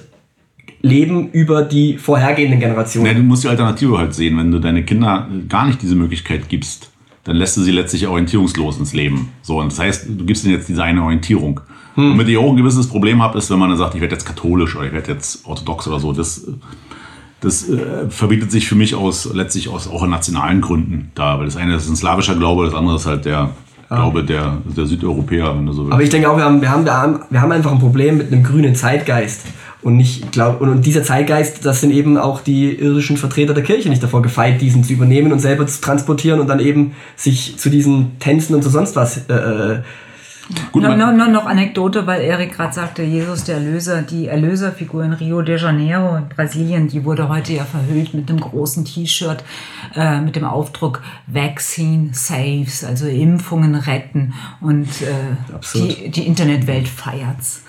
[0.82, 3.08] leben über die vorhergehenden Generationen.
[3.08, 4.38] Nee, du musst die Alternative halt sehen.
[4.38, 6.92] Wenn du deine Kinder gar nicht diese Möglichkeit gibst,
[7.28, 9.34] dann lässt du sie letztlich orientierungslos ins Leben.
[9.42, 11.60] So, und das heißt, du gibst ihnen jetzt diese eine Orientierung.
[11.96, 12.12] Hm.
[12.12, 14.26] Womit ich auch ein gewisses Problem habe, ist, wenn man dann sagt, ich werde jetzt
[14.26, 16.14] katholisch oder ich werde jetzt orthodox oder so.
[16.14, 16.48] Das,
[17.42, 21.38] das äh, verbietet sich für mich aus letztlich aus auch nationalen Gründen da.
[21.38, 23.50] Weil das eine ist ein slawischer Glaube, das andere ist halt der
[23.90, 23.96] ja.
[23.98, 25.94] Glaube der, der Südeuropäer, wenn du so willst.
[25.94, 26.86] Aber ich denke auch, wir haben, wir, haben,
[27.30, 29.42] wir haben einfach ein Problem mit einem grünen Zeitgeist.
[29.88, 33.88] Und nicht, glaub, und dieser Zeitgeist, das sind eben auch die irdischen Vertreter der Kirche
[33.88, 37.70] nicht davor gefeit, diesen zu übernehmen und selber zu transportieren und dann eben sich zu
[37.70, 39.80] diesen Tänzen und zu sonst was äh, äh
[40.72, 45.04] Gut, no, no, no, noch Anekdote, weil Erik gerade sagte, Jesus der Erlöser, die Erlöserfigur
[45.04, 49.44] in Rio de Janeiro in Brasilien, die wurde heute ja verhüllt mit einem großen T-Shirt
[49.96, 54.34] äh, mit dem Aufdruck Vaccine Saves, also Impfungen retten.
[54.62, 55.16] Und äh,
[55.74, 57.64] die, die Internetwelt feiert's.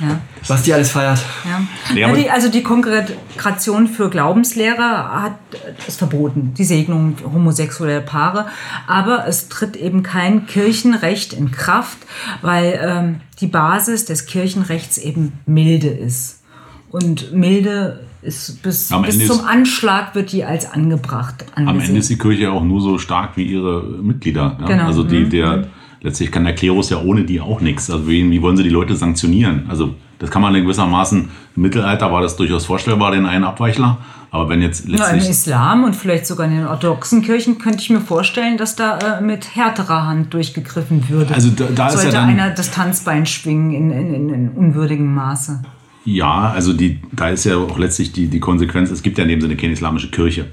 [0.00, 0.20] Ja.
[0.48, 1.22] Was die alles feiert.
[1.44, 1.94] Ja.
[1.94, 5.38] ja die, also die Kongregation für Glaubenslehrer hat
[5.86, 8.46] es verboten, die Segnung homosexueller Paare.
[8.86, 11.98] Aber es tritt eben kein Kirchenrecht in Kraft,
[12.40, 16.42] weil ähm, die Basis des Kirchenrechts eben milde ist.
[16.90, 21.68] Und milde ist bis, bis zum Anschlag wird die als angebracht angesehen.
[21.68, 24.56] Am Ende ist die Kirche auch nur so stark wie ihre Mitglieder.
[24.60, 24.66] Ja?
[24.66, 24.86] Genau.
[24.86, 25.30] Also die, mhm.
[25.30, 25.64] der, mhm.
[26.02, 27.90] letztlich kann der Klerus ja ohne die auch nichts.
[27.90, 29.64] Also wie, wie wollen sie die Leute sanktionieren?
[29.68, 33.98] Also das kann man in gewissermaßen, im Mittelalter war das durchaus vorstellbar, den einen Abweichler.
[34.32, 34.98] Aber wenn jetzt letztlich...
[34.98, 38.74] Ja, Im Islam und vielleicht sogar in den orthodoxen Kirchen könnte ich mir vorstellen, dass
[38.74, 41.34] da äh, mit härterer Hand durchgegriffen würde.
[41.34, 45.14] Also da, da Sollte ist ja dann, einer das Tanzbein schwingen in, in, in unwürdigem
[45.14, 45.62] Maße.
[46.06, 49.28] Ja, also die, da ist ja auch letztlich die, die Konsequenz, es gibt ja in
[49.28, 50.46] dem Sinne keine islamische Kirche.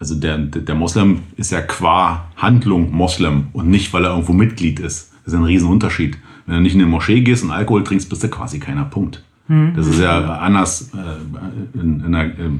[0.00, 4.80] Also der, der Moslem ist ja qua Handlung Moslem und nicht, weil er irgendwo Mitglied
[4.80, 5.12] ist.
[5.24, 6.18] Das ist ein Riesenunterschied.
[6.46, 8.84] Wenn du nicht in eine Moschee gehst und Alkohol trinkst, bist du quasi keiner.
[8.84, 9.22] Punkt.
[9.46, 9.74] Hm.
[9.76, 12.50] Das ist ja anders äh, in, in der, äh,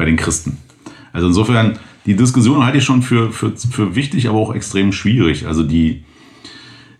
[0.00, 0.56] bei den Christen.
[1.12, 5.46] Also insofern, die Diskussion halte ich schon für, für, für wichtig, aber auch extrem schwierig.
[5.46, 6.04] Also die,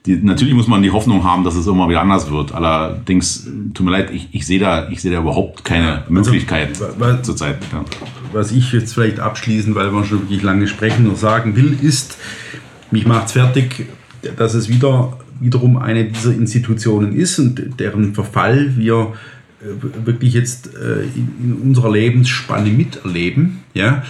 [0.05, 2.53] die, natürlich muss man die Hoffnung haben, dass es immer wieder anders wird.
[2.53, 7.23] Allerdings, tut mir leid, ich, ich sehe da, ich da überhaupt keine also, Möglichkeit was,
[7.23, 7.57] zurzeit.
[7.73, 7.87] Ja.
[8.35, 12.19] Was ich jetzt vielleicht abschließend, weil wir schon wirklich lange sprechen, noch sagen will, ist,
[12.91, 13.87] mich macht es fertig,
[14.37, 19.15] dass es wieder wiederum eine dieser Institutionen ist und deren Verfall wir
[19.61, 23.61] wirklich jetzt äh, in unserer Lebensspanne miterleben.
[23.75, 24.03] Ja?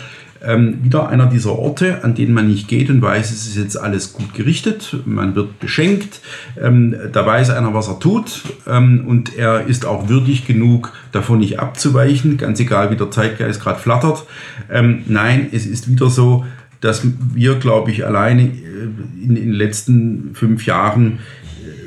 [0.42, 3.76] Ähm, wieder einer dieser Orte, an denen man nicht geht und weiß, es ist jetzt
[3.76, 6.20] alles gut gerichtet, man wird beschenkt,
[6.58, 11.40] ähm, da weiß einer, was er tut ähm, und er ist auch würdig genug, davon
[11.40, 14.24] nicht abzuweichen, ganz egal, wie der Zeitgeist gerade flattert.
[14.70, 16.46] Nein, es ist wieder so,
[16.80, 17.02] dass
[17.34, 21.20] wir, glaube ich, alleine äh, in, den letzten fünf Jahren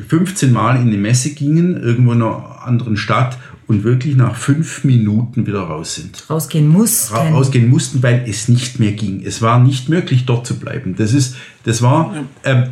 [0.07, 3.37] 15 äh, Mal in die Messe gingen, irgendwo in einer anderen Stadt
[3.67, 6.29] und wirklich nach fünf Minuten wieder raus sind.
[6.29, 7.15] Rausgehen mussten.
[7.15, 9.23] Ra rausgehen mussten, weil es nicht mehr ging.
[9.25, 10.95] Es war nicht möglich, dort zu bleiben.
[10.97, 12.65] Das, ist, das war, ähm,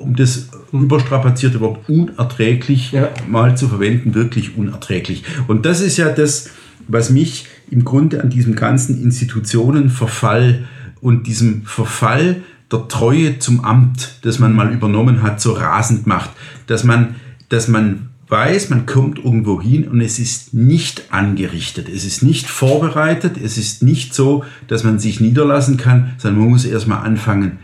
[0.00, 3.10] um das überstrapazierte Wort unerträglich ja.
[3.28, 5.24] mal zu verwenden, wirklich unerträglich.
[5.48, 6.50] Und das ist ja das,
[6.88, 10.66] was mich im Grunde an diesem ganzen Institutionenverfall
[11.00, 16.30] und diesem Verfall der Treue zum Amt, das man mal übernommen hat, so rasend macht,
[16.66, 17.16] dass man,
[17.48, 22.48] dass man weiß, man kommt irgendwo hin und es ist nicht angerichtet, es ist nicht
[22.48, 27.58] vorbereitet, es ist nicht so, dass man sich niederlassen kann, sondern man muss erstmal anfangen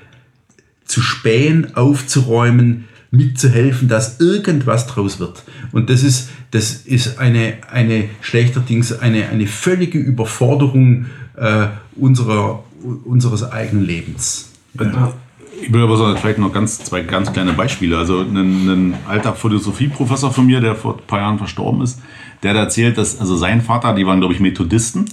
[0.85, 5.43] zu spähen, aufzuräumen, mitzuhelfen, dass irgendwas draus wird.
[5.73, 11.07] Und das ist, das ist eine, eine schlechterdings eine, eine völlige Überforderung
[11.37, 12.65] äh, unserer,
[13.05, 14.51] unseres eigenen Lebens.
[14.79, 15.15] Ja.
[15.63, 17.97] Ich will aber so vielleicht noch ganz, zwei ganz kleine Beispiele.
[17.97, 22.01] Also ein, ein alter Philosophieprofessor von mir, der vor ein paar Jahren verstorben ist,
[22.43, 25.05] der erzählt, dass also sein Vater, die waren glaube ich Methodisten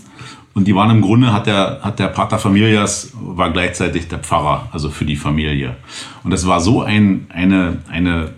[0.56, 4.70] und die waren im Grunde, hat der, hat der Pater Familias, war gleichzeitig der Pfarrer,
[4.72, 5.76] also für die Familie.
[6.24, 8.32] Und das war so ein, eine, eine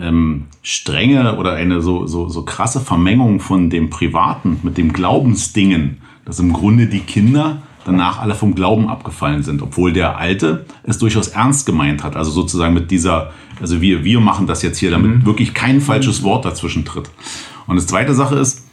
[0.00, 5.98] ähm, strenge oder eine so, so, so krasse Vermengung von dem Privaten mit dem Glaubensdingen,
[6.24, 10.98] dass im Grunde die Kinder danach alle vom Glauben abgefallen sind, obwohl der Alte es
[10.98, 12.16] durchaus ernst gemeint hat.
[12.16, 15.26] Also sozusagen mit dieser, also wir, wir machen das jetzt hier, damit mhm.
[15.26, 17.10] wirklich kein falsches Wort dazwischen tritt.
[17.66, 18.66] Und das zweite Sache ist,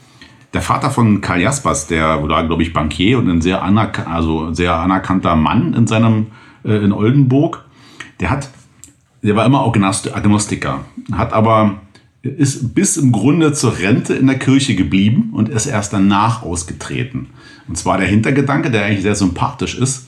[0.53, 4.53] der Vater von Karl Jaspers, der war, glaube ich, Bankier und ein sehr, anerk also
[4.53, 6.27] sehr anerkannter Mann in seinem,
[6.63, 7.65] äh, in Oldenburg,
[8.19, 8.49] der hat,
[9.21, 11.81] der war immer Agnostiker, hat aber
[12.25, 17.27] ist bis im Grunde zur Rente in der Kirche geblieben und ist erst danach ausgetreten.
[17.67, 20.07] Und zwar der Hintergedanke, der eigentlich sehr sympathisch ist,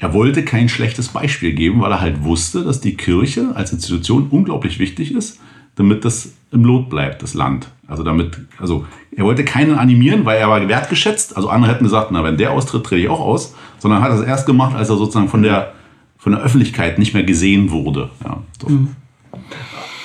[0.00, 4.28] er wollte kein schlechtes Beispiel geben, weil er halt wusste, dass die Kirche als Institution
[4.28, 5.40] unglaublich wichtig ist,
[5.76, 7.68] damit das im Lot bleibt, das Land.
[7.86, 11.36] Also damit, also er wollte keinen animieren, weil er war wertgeschätzt.
[11.36, 13.54] Also andere hätten gesagt, na, wenn der austritt, trete ich auch aus.
[13.78, 15.72] Sondern hat er es erst gemacht, als er sozusagen von der,
[16.18, 18.10] von der Öffentlichkeit nicht mehr gesehen wurde.
[18.22, 18.68] Ja, so.
[18.68, 18.88] mhm.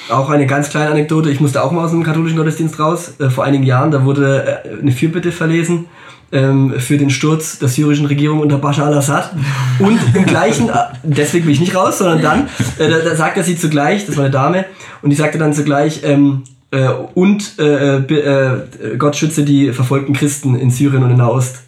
[0.09, 1.29] Auch eine ganz kleine Anekdote.
[1.29, 3.19] Ich musste auch mal aus dem katholischen Gottesdienst raus.
[3.19, 5.85] Äh, vor einigen Jahren, da wurde äh, eine Fürbitte verlesen
[6.31, 9.35] ähm, für den Sturz der syrischen Regierung unter Bashar al-Assad.
[9.79, 10.73] Und im gleichen, äh,
[11.03, 14.25] deswegen bin ich nicht raus, sondern dann, äh, da, da sagte sie zugleich, das war
[14.25, 14.65] eine Dame,
[15.01, 20.55] und die sagte dann zugleich, ähm, äh, und äh, äh, Gott schütze die verfolgten Christen
[20.55, 21.63] in Syrien und in Nahost.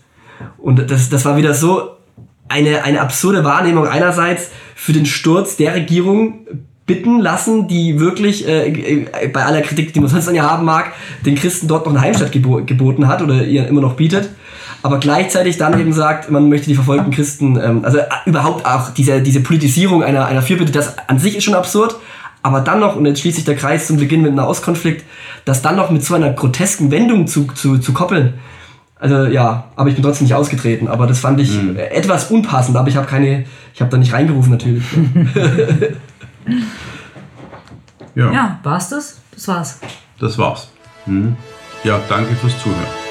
[0.58, 1.92] Und das, das war wieder so
[2.48, 6.46] eine, eine absurde Wahrnehmung einerseits für den Sturz der Regierung
[6.86, 10.66] bitten lassen, die wirklich äh, äh, bei aller Kritik, die man sonst an ihr haben
[10.66, 10.92] mag,
[11.26, 14.30] den Christen dort noch eine Heimstatt gebo geboten hat oder ihr immer noch bietet.
[14.84, 18.90] Aber gleichzeitig dann eben sagt, man möchte die verfolgten Christen, ähm, also äh, überhaupt auch
[18.90, 21.96] diese, diese Politisierung einer, einer Fürbitte, das an sich ist schon absurd.
[22.44, 25.06] Aber dann noch, und jetzt schließt sich der Kreis zum Beginn mit einem Auskonflikt,
[25.46, 28.34] das dann noch mit so einer grotesken Wendung zu, zu, zu koppeln.
[29.00, 30.88] Also ja, aber ich bin trotzdem nicht ausgetreten.
[30.88, 31.76] Aber das fand ich mhm.
[31.78, 32.78] etwas unpassend.
[32.78, 34.84] Aber ich habe keine, ich habe da nicht reingerufen natürlich.
[38.16, 38.32] ja.
[38.32, 39.20] ja, war's das?
[39.34, 39.80] Das war's.
[40.20, 40.68] Das war's.
[41.06, 41.36] Mhm.
[41.84, 43.11] Ja, danke fürs Zuhören.